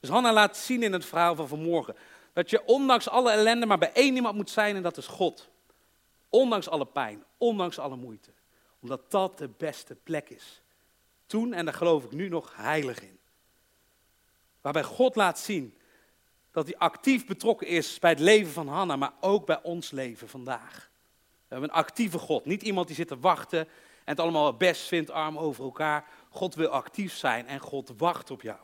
Dus 0.00 0.10
Hanna 0.10 0.32
laat 0.32 0.56
zien 0.56 0.82
in 0.82 0.92
het 0.92 1.04
verhaal 1.04 1.34
van 1.34 1.48
vanmorgen. 1.48 1.96
Dat 2.32 2.50
je 2.50 2.64
ondanks 2.64 3.08
alle 3.08 3.30
ellende 3.30 3.66
maar 3.66 3.78
bij 3.78 3.92
één 3.92 4.14
iemand 4.14 4.36
moet 4.36 4.50
zijn 4.50 4.76
en 4.76 4.82
dat 4.82 4.96
is 4.96 5.06
God. 5.06 5.48
Ondanks 6.28 6.68
alle 6.68 6.86
pijn, 6.86 7.24
ondanks 7.38 7.78
alle 7.78 7.96
moeite. 7.96 8.30
Omdat 8.80 9.10
dat 9.10 9.38
de 9.38 9.48
beste 9.56 9.94
plek 9.94 10.28
is. 10.28 10.62
Toen, 11.26 11.52
en 11.52 11.64
daar 11.64 11.74
geloof 11.74 12.04
ik 12.04 12.12
nu 12.12 12.28
nog 12.28 12.56
heilig 12.56 13.02
in. 13.02 13.18
Waarbij 14.64 14.82
God 14.82 15.16
laat 15.16 15.38
zien 15.38 15.78
dat 16.50 16.66
hij 16.66 16.76
actief 16.78 17.26
betrokken 17.26 17.66
is 17.66 17.98
bij 17.98 18.10
het 18.10 18.18
leven 18.18 18.52
van 18.52 18.68
Hanna, 18.68 18.96
maar 18.96 19.12
ook 19.20 19.46
bij 19.46 19.62
ons 19.62 19.90
leven 19.90 20.28
vandaag. 20.28 20.90
We 21.22 21.46
hebben 21.48 21.68
een 21.68 21.74
actieve 21.74 22.18
God, 22.18 22.44
niet 22.44 22.62
iemand 22.62 22.86
die 22.86 22.96
zit 22.96 23.08
te 23.08 23.18
wachten 23.18 23.58
en 23.58 23.68
het 24.04 24.20
allemaal 24.20 24.56
best 24.56 24.86
vindt, 24.86 25.10
arm 25.10 25.38
over 25.38 25.64
elkaar. 25.64 26.08
God 26.28 26.54
wil 26.54 26.68
actief 26.68 27.14
zijn 27.14 27.46
en 27.46 27.60
God 27.60 27.92
wacht 27.96 28.30
op 28.30 28.42
jou. 28.42 28.58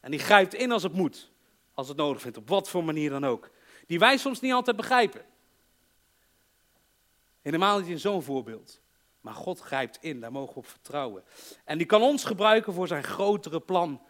En 0.00 0.10
die 0.10 0.20
grijpt 0.20 0.54
in 0.54 0.72
als 0.72 0.82
het 0.82 0.92
moet, 0.92 1.30
als 1.74 1.88
het 1.88 1.96
nodig 1.96 2.22
vindt, 2.22 2.36
op 2.36 2.48
wat 2.48 2.68
voor 2.68 2.84
manier 2.84 3.10
dan 3.10 3.24
ook. 3.24 3.50
Die 3.86 3.98
wij 3.98 4.16
soms 4.16 4.40
niet 4.40 4.52
altijd 4.52 4.76
begrijpen. 4.76 5.24
Helemaal 7.42 7.78
niet 7.78 7.88
in 7.88 8.00
zo'n 8.00 8.22
voorbeeld. 8.22 8.80
Maar 9.20 9.34
God 9.34 9.60
grijpt 9.60 9.98
in, 10.00 10.20
daar 10.20 10.32
mogen 10.32 10.52
we 10.52 10.58
op 10.58 10.66
vertrouwen. 10.66 11.24
En 11.64 11.78
die 11.78 11.86
kan 11.86 12.02
ons 12.02 12.24
gebruiken 12.24 12.72
voor 12.72 12.86
zijn 12.86 13.04
grotere 13.04 13.60
plan 13.60 14.00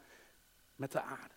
met 0.83 0.93
de 0.93 1.03
aarde. 1.03 1.35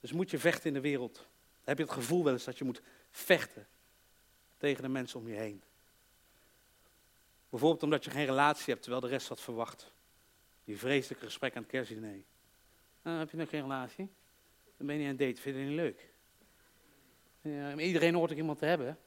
Dus 0.00 0.12
moet 0.12 0.30
je 0.30 0.38
vechten 0.38 0.66
in 0.66 0.74
de 0.74 0.80
wereld. 0.80 1.26
heb 1.64 1.78
je 1.78 1.84
het 1.84 1.92
gevoel 1.92 2.24
wel 2.24 2.32
eens 2.32 2.44
dat 2.44 2.58
je 2.58 2.64
moet 2.64 2.82
vechten 3.10 3.66
tegen 4.56 4.82
de 4.82 4.88
mensen 4.88 5.20
om 5.20 5.28
je 5.28 5.34
heen. 5.34 5.62
Bijvoorbeeld 7.48 7.82
omdat 7.82 8.04
je 8.04 8.10
geen 8.10 8.24
relatie 8.24 8.64
hebt 8.66 8.82
terwijl 8.82 9.02
de 9.02 9.08
rest 9.08 9.28
dat 9.28 9.40
verwacht. 9.40 9.92
Die 10.64 10.78
vreselijke 10.78 11.24
gesprek 11.24 11.56
aan 11.56 11.62
het 11.62 11.70
kerstdiner. 11.70 12.22
Nou, 13.02 13.18
heb 13.18 13.30
je 13.30 13.36
nog 13.36 13.48
geen 13.48 13.62
relatie? 13.62 14.08
Dan 14.76 14.86
ben 14.86 14.96
je 14.96 15.00
niet 15.02 15.10
aan 15.10 15.16
het 15.16 15.26
daten, 15.26 15.42
vind 15.42 15.56
je 15.56 15.60
het 15.60 15.70
niet 15.70 15.80
leuk? 15.80 16.08
Ja, 17.40 17.76
iedereen 17.76 18.14
hoort 18.14 18.30
ook 18.30 18.36
iemand 18.36 18.58
te 18.58 18.66
hebben. 18.66 18.98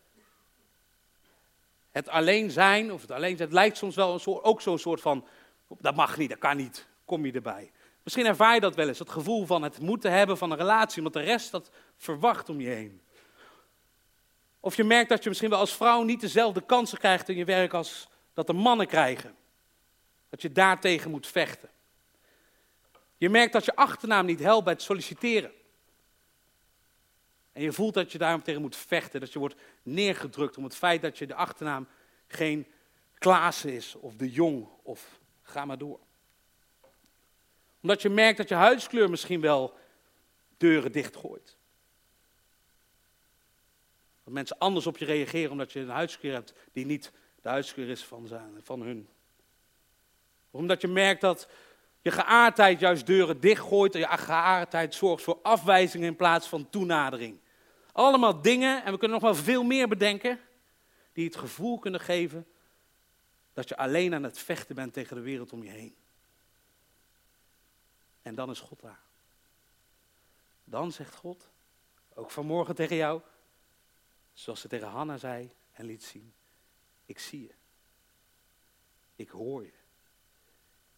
Het 1.92 2.10
alleen 2.10 2.52
zijn, 2.52 2.92
of 2.92 3.02
het 3.02 3.12
alleen 3.12 3.38
zijn, 3.38 3.50
het 3.50 3.58
lijkt 3.58 3.78
soms 3.78 3.96
wel 3.96 4.14
een 4.14 4.20
soort, 4.20 4.44
ook 4.44 4.62
zo'n 4.62 4.80
soort 4.80 5.02
van 5.02 5.28
dat 5.78 5.96
mag 5.96 6.18
niet, 6.18 6.30
dat 6.30 6.40
kan 6.40 6.58
niet. 6.58 6.88
Kom 7.06 7.26
je 7.26 7.32
erbij. 7.32 7.72
Misschien 8.04 8.26
ervaar 8.26 8.54
je 8.54 8.60
dat 8.60 8.76
wel 8.76 8.88
eens, 8.88 9.00
het 9.00 9.10
gevoel 9.10 9.46
van 9.46 9.62
het 9.62 9.80
moeten 9.80 10.12
hebben 10.12 10.38
van 10.38 10.52
een 10.52 10.58
relatie, 10.58 10.98
omdat 10.98 11.14
de 11.14 11.30
rest 11.30 11.52
dat 11.52 11.72
verwacht 11.98 12.50
om 12.50 12.62
je 12.62 12.70
heen. 12.70 13.02
Of 14.60 14.76
je 14.76 14.84
merkt 14.84 15.10
dat 15.10 15.24
je 15.24 15.30
misschien 15.30 15.50
wel 15.50 15.60
als 15.60 15.76
vrouw 15.76 16.04
niet 16.04 16.22
dezelfde 16.22 16.62
kansen 16.62 16.98
krijgt 16.98 17.30
in 17.30 17.38
je 17.38 17.46
werk 17.46 17.74
als 17.74 18.10
dat 18.34 18.48
de 18.48 18.54
mannen 18.54 18.88
krijgen. 18.88 19.36
Dat 20.30 20.42
je 20.42 20.52
daartegen 20.52 21.12
moet 21.12 21.28
vechten. 21.28 21.70
Je 23.18 23.30
merkt 23.30 23.54
dat 23.54 23.66
je 23.66 23.76
achternaam 23.76 24.26
niet 24.26 24.40
helpt 24.40 24.64
bij 24.64 24.74
het 24.74 24.82
solliciteren. 24.82 25.52
En 27.52 27.62
je 27.62 27.72
voelt 27.72 27.94
dat 27.94 28.12
je 28.12 28.18
daarom 28.18 28.44
tegen 28.44 28.62
moet 28.62 28.76
vechten, 28.76 29.20
dat 29.20 29.34
je 29.34 29.40
wordt 29.40 29.56
neergedrukt 29.84 30.58
om 30.58 30.64
het 30.64 30.76
feit 30.76 31.02
dat 31.02 31.18
je 31.18 31.28
de 31.28 31.36
achternaam 31.36 31.88
geen 32.28 32.68
Klaassen 33.18 33.74
is, 33.74 33.96
of 33.96 34.16
de 34.16 34.32
Jong, 34.32 34.68
of 34.84 35.19
Ga 35.50 35.66
maar 35.66 35.78
door. 35.78 36.00
Omdat 37.82 38.02
je 38.02 38.10
merkt 38.10 38.38
dat 38.38 38.50
je 38.50 38.56
huidskleur 38.56 39.10
misschien 39.10 39.42
wel 39.42 39.78
deuren 40.58 40.92
dichtgooit. 40.92 41.58
Dat 44.24 44.34
mensen 44.34 44.58
anders 44.58 44.88
op 44.88 44.98
je 44.98 45.06
reageren 45.06 45.52
omdat 45.52 45.72
je 45.72 45.80
een 45.80 45.90
huidskleur 45.90 46.34
hebt 46.34 46.54
die 46.74 46.86
niet 46.86 47.12
de 47.42 47.50
huidskleur 47.50 47.90
is 47.90 48.04
van, 48.04 48.28
zijn, 48.28 48.60
van 48.64 48.82
hun. 48.82 49.10
Omdat 50.52 50.82
je 50.82 50.88
merkt 50.88 51.22
dat 51.22 51.50
je 52.02 52.12
geaardheid 52.12 52.80
juist 52.80 53.06
deuren 53.06 53.40
dichtgooit 53.40 53.94
en 53.94 54.00
je 54.00 54.08
geaardheid 54.08 54.96
zorgt 54.96 55.24
voor 55.24 55.40
afwijzing 55.42 56.04
in 56.04 56.16
plaats 56.16 56.48
van 56.48 56.70
toenadering. 56.70 57.40
Allemaal 57.92 58.42
dingen, 58.42 58.84
en 58.84 58.92
we 58.92 58.98
kunnen 58.98 59.22
nog 59.22 59.32
wel 59.32 59.44
veel 59.44 59.64
meer 59.64 59.88
bedenken, 59.88 60.40
die 61.14 61.26
het 61.26 61.36
gevoel 61.36 61.80
kunnen 61.80 62.00
geven 62.00 62.48
dat 63.60 63.70
je 63.70 63.78
alleen 63.78 64.14
aan 64.14 64.24
het 64.24 64.40
vechten 64.40 64.76
bent 64.76 64.94
tegen 64.94 65.16
de 65.16 65.22
wereld 65.22 65.54
om 65.54 65.64
je 65.64 65.70
heen. 65.70 65.96
En 68.22 68.36
dan 68.36 68.50
is 68.50 68.60
God 68.60 68.82
daar. 68.82 69.02
Dan 70.64 70.92
zegt 70.92 71.16
God, 71.16 71.50
ook 72.14 72.32
vanmorgen 72.32 72.76
tegen 72.76 72.96
jou, 72.96 73.22
zoals 74.34 74.62
ze 74.62 74.68
tegen 74.68 74.88
Hanna 74.88 75.18
zei 75.18 75.52
en 75.72 75.86
liet 75.86 76.04
zien, 76.04 76.34
ik 77.06 77.20
zie 77.20 77.42
je. 77.42 77.54
Ik 79.16 79.30
hoor 79.30 79.64
je. 79.64 79.74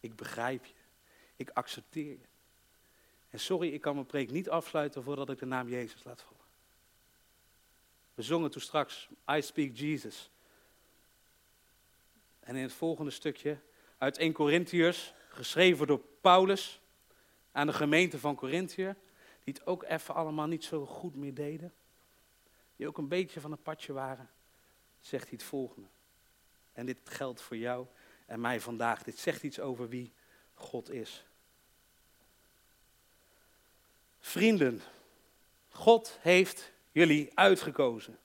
Ik 0.00 0.16
begrijp 0.16 0.64
je. 0.64 0.74
Ik 1.36 1.50
accepteer 1.50 2.10
je. 2.10 2.26
En 3.30 3.40
sorry, 3.40 3.72
ik 3.72 3.80
kan 3.80 3.94
mijn 3.94 4.06
preek 4.06 4.30
niet 4.30 4.50
afsluiten 4.50 5.02
voordat 5.02 5.30
ik 5.30 5.38
de 5.38 5.46
naam 5.46 5.68
Jezus 5.68 6.04
laat 6.04 6.22
vallen. 6.22 6.46
We 8.14 8.22
zongen 8.22 8.50
toen 8.50 8.62
straks, 8.62 9.08
I 9.30 9.42
speak 9.42 9.76
Jesus. 9.76 10.30
En 12.42 12.56
in 12.56 12.62
het 12.62 12.72
volgende 12.72 13.10
stukje 13.10 13.58
uit 13.98 14.18
1 14.18 14.32
Corinthiërs, 14.32 15.14
geschreven 15.28 15.86
door 15.86 16.00
Paulus 16.20 16.80
aan 17.52 17.66
de 17.66 17.72
gemeente 17.72 18.18
van 18.18 18.34
Corinthië, 18.34 18.94
die 19.44 19.54
het 19.54 19.66
ook 19.66 19.82
even 19.82 20.14
allemaal 20.14 20.46
niet 20.46 20.64
zo 20.64 20.86
goed 20.86 21.16
meer 21.16 21.34
deden, 21.34 21.72
die 22.76 22.86
ook 22.86 22.98
een 22.98 23.08
beetje 23.08 23.40
van 23.40 23.52
een 23.52 23.62
padje 23.62 23.92
waren, 23.92 24.30
zegt 25.00 25.28
hij 25.28 25.32
het 25.32 25.42
volgende. 25.42 25.88
En 26.72 26.86
dit 26.86 26.98
geldt 27.04 27.40
voor 27.40 27.56
jou 27.56 27.86
en 28.26 28.40
mij 28.40 28.60
vandaag. 28.60 29.02
Dit 29.02 29.18
zegt 29.18 29.42
iets 29.42 29.60
over 29.60 29.88
wie 29.88 30.12
God 30.54 30.90
is. 30.90 31.26
Vrienden, 34.20 34.80
God 35.68 36.18
heeft 36.20 36.72
jullie 36.92 37.30
uitgekozen. 37.34 38.18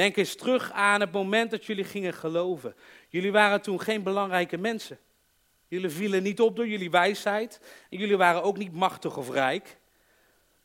Denk 0.00 0.16
eens 0.16 0.34
terug 0.34 0.72
aan 0.72 1.00
het 1.00 1.12
moment 1.12 1.50
dat 1.50 1.64
jullie 1.64 1.84
gingen 1.84 2.14
geloven. 2.14 2.74
Jullie 3.08 3.32
waren 3.32 3.62
toen 3.62 3.80
geen 3.80 4.02
belangrijke 4.02 4.56
mensen. 4.56 4.98
Jullie 5.68 5.90
vielen 5.90 6.22
niet 6.22 6.40
op 6.40 6.56
door 6.56 6.68
jullie 6.68 6.90
wijsheid. 6.90 7.60
En 7.90 7.98
jullie 7.98 8.16
waren 8.16 8.42
ook 8.42 8.56
niet 8.56 8.72
machtig 8.72 9.16
of 9.16 9.30
rijk. 9.30 9.78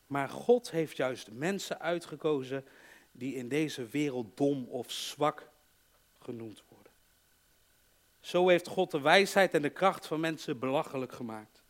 Maar 0.07 0.29
God 0.29 0.71
heeft 0.71 0.97
juist 0.97 1.31
mensen 1.31 1.79
uitgekozen 1.79 2.65
die 3.11 3.35
in 3.35 3.47
deze 3.47 3.85
wereld 3.85 4.37
dom 4.37 4.67
of 4.69 4.91
zwak 4.91 5.49
genoemd 6.21 6.63
worden. 6.69 6.91
Zo 8.19 8.47
heeft 8.47 8.67
God 8.67 8.91
de 8.91 9.01
wijsheid 9.01 9.53
en 9.53 9.61
de 9.61 9.69
kracht 9.69 10.07
van 10.07 10.19
mensen 10.19 10.59
belachelijk 10.59 11.11
gemaakt. 11.11 11.63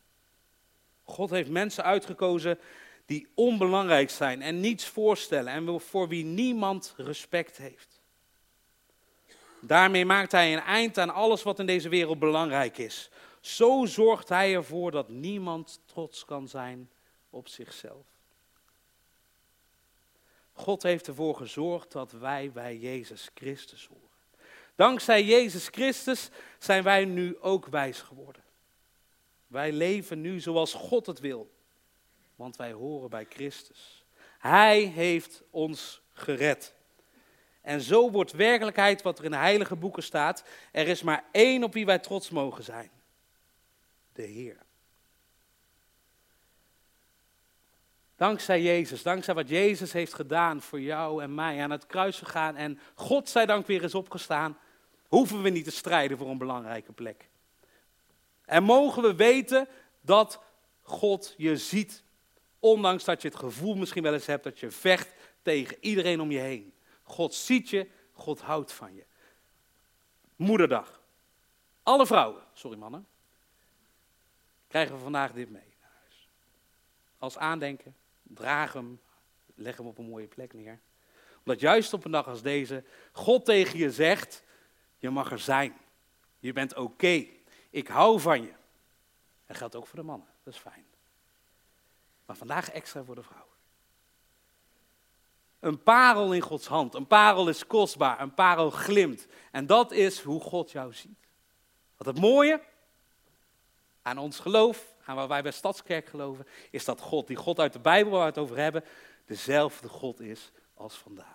God 1.04 1.30
heeft 1.30 1.50
mensen 1.50 1.84
uitgekozen 1.84 2.60
die 3.06 3.28
onbelangrijk 3.34 4.10
zijn 4.10 4.42
en 4.42 4.60
niets 4.60 4.86
voorstellen 4.86 5.54
en 5.54 5.82
voor 5.82 6.08
wie 6.08 6.24
niemand 6.24 6.94
respect 6.98 7.58
heeft. 7.58 8.02
Daarmee 9.62 10.06
maakt 10.06 10.32
hij 10.32 10.54
een 10.54 10.64
eind 10.64 10.98
aan 10.98 11.10
alles 11.10 11.44
wat 11.44 11.60
in 11.60 11.66
deze 11.66 11.90
wereld 11.90 12.20
belangrijk 12.20 12.78
is. 12.78 13.10
Zo 13.40 13.86
zorgt 13.86 14.30
hij 14.30 14.54
ervoor 14.54 14.92
dat 14.92 15.10
niemand 15.10 15.82
trots 15.86 16.26
kan 16.26 16.48
zijn 16.48 16.90
op 17.30 17.48
zichzelf. 17.48 18.06
God 20.54 20.84
heeft 20.84 21.08
ervoor 21.08 21.36
gezorgd 21.36 21.92
dat 21.92 22.12
wij 22.12 22.52
bij 22.52 22.78
Jezus 22.78 23.30
Christus 23.34 23.88
horen. 23.88 24.04
Dankzij 24.76 25.24
Jezus 25.24 25.68
Christus 25.68 26.30
zijn 26.60 26.84
wij 26.84 27.06
nu 27.06 27.38
ook 27.40 27.66
wijs 27.66 28.02
geworden. 28.02 28.44
Wij 29.48 29.72
leven 29.72 30.22
nu 30.22 30.40
zoals 30.40 30.74
God 30.74 31.06
het 31.06 31.20
wil, 31.20 31.55
want 32.36 32.56
wij 32.56 32.72
horen 32.72 33.10
bij 33.10 33.26
Christus. 33.30 34.06
Hij 34.38 34.82
heeft 34.82 35.44
ons 35.50 36.02
gered. 36.14 36.76
En 37.62 37.82
zo 37.82 38.12
wordt 38.12 38.32
werkelijkheid 38.32 39.02
wat 39.02 39.20
er 39.20 39.26
in 39.26 39.32
de 39.32 39.38
heilige 39.38 39.76
boeken 39.76 40.04
staat. 40.04 40.44
Er 40.72 40.88
is 40.88 41.02
maar 41.02 41.24
één 41.32 41.64
op 41.64 41.74
wie 41.74 41.86
wij 41.86 42.00
trots 42.00 42.30
mogen 42.30 42.64
zijn. 42.64 42.92
De 44.14 44.22
Heer. 44.22 44.66
Dankzij 48.16 48.62
Jezus, 48.62 49.04
dankzij 49.04 49.34
wat 49.34 49.50
Jezus 49.50 49.94
heeft 49.94 50.14
gedaan 50.14 50.62
voor 50.62 50.82
jou 50.82 51.24
en 51.24 51.36
mij, 51.36 51.62
aan 51.62 51.72
het 51.72 51.86
kruis 51.86 52.18
gegaan 52.18 52.56
en 52.56 52.80
God 52.94 53.30
zij 53.30 53.46
dank 53.46 53.68
weer 53.68 53.84
is 53.84 53.96
opgestaan, 53.96 54.58
hoeven 55.08 55.42
we 55.42 55.50
niet 55.50 55.64
te 55.64 55.72
strijden 55.72 56.18
voor 56.18 56.30
een 56.30 56.38
belangrijke 56.38 56.92
plek. 56.92 57.30
En 58.46 58.64
mogen 58.64 59.02
we 59.02 59.16
weten 59.16 59.68
dat 60.02 60.44
God 60.82 61.34
je 61.38 61.58
ziet, 61.58 62.04
ondanks 62.60 63.04
dat 63.04 63.22
je 63.22 63.28
het 63.28 63.38
gevoel 63.38 63.76
misschien 63.76 64.04
wel 64.04 64.14
eens 64.14 64.26
hebt 64.26 64.44
dat 64.44 64.60
je 64.60 64.72
vecht 64.72 65.14
tegen 65.42 65.78
iedereen 65.80 66.22
om 66.22 66.32
je 66.32 66.40
heen. 66.40 66.74
God 67.04 67.34
ziet 67.34 67.70
je, 67.70 67.88
God 68.14 68.42
houdt 68.42 68.72
van 68.72 68.96
je. 68.96 69.06
Moederdag. 70.36 71.02
Alle 71.84 72.06
vrouwen, 72.06 72.44
sorry 72.54 72.78
mannen, 72.78 73.08
krijgen 74.68 74.96
we 74.96 75.02
vandaag 75.02 75.32
dit 75.32 75.50
mee 75.50 75.76
naar 75.82 75.92
huis. 76.02 76.30
Als 77.18 77.38
aandenken, 77.38 77.96
draag 78.24 78.74
hem, 78.74 79.02
leg 79.56 79.78
hem 79.78 79.88
op 79.88 79.98
een 79.98 80.10
mooie 80.10 80.28
plek 80.28 80.54
neer. 80.54 80.80
Omdat 81.40 81.60
juist 81.60 81.94
op 81.94 82.06
een 82.06 82.12
dag 82.12 82.28
als 82.28 82.42
deze 82.42 82.84
God 83.12 83.46
tegen 83.46 83.80
je 83.80 83.92
zegt, 83.92 84.44
je 84.98 85.10
mag 85.10 85.32
er 85.32 85.40
zijn. 85.40 85.78
Je 86.40 86.54
bent 86.54 86.76
oké. 86.76 87.26
Ik 87.70 87.88
hou 87.88 88.20
van 88.20 88.42
je. 88.42 88.54
Dat 89.46 89.58
geldt 89.58 89.76
ook 89.76 89.88
voor 89.88 90.00
de 90.00 90.06
mannen, 90.06 90.28
dat 90.44 90.54
is 90.54 90.60
fijn. 90.60 90.86
Maar 92.26 92.36
vandaag 92.36 92.70
extra 92.70 93.04
voor 93.04 93.16
de 93.16 93.24
vrouwen. 93.24 93.54
Een 95.60 95.84
parel 95.84 96.34
in 96.34 96.42
Gods 96.42 96.68
hand. 96.68 96.94
Een 96.94 97.08
parel 97.08 97.50
is 97.50 97.68
kostbaar. 97.68 98.22
Een 98.22 98.34
parel 98.34 98.70
glimt. 98.70 99.28
En 99.52 99.66
dat 99.66 99.92
is 99.92 100.22
hoe 100.22 100.42
God 100.42 100.72
jou 100.72 100.94
ziet. 100.94 101.28
Wat 101.98 102.08
het 102.08 102.20
mooie 102.20 102.62
aan 104.02 104.18
ons 104.18 104.40
geloof, 104.40 104.96
aan 105.06 105.16
waar 105.16 105.28
wij 105.28 105.42
bij 105.42 105.52
Stadskerk 105.52 106.08
geloven, 106.08 106.48
is 106.72 106.86
dat 106.86 107.02
God, 107.02 107.28
die 107.28 107.36
God 107.36 107.60
uit 107.60 107.74
de 107.74 107.80
Bijbel 107.80 108.12
waar 108.12 108.22
we 108.22 108.28
het 108.28 108.38
over 108.38 108.58
hebben, 108.58 108.84
dezelfde 109.26 109.88
God 109.88 110.20
is 110.20 110.52
als 110.74 110.96
vandaag. 110.96 111.35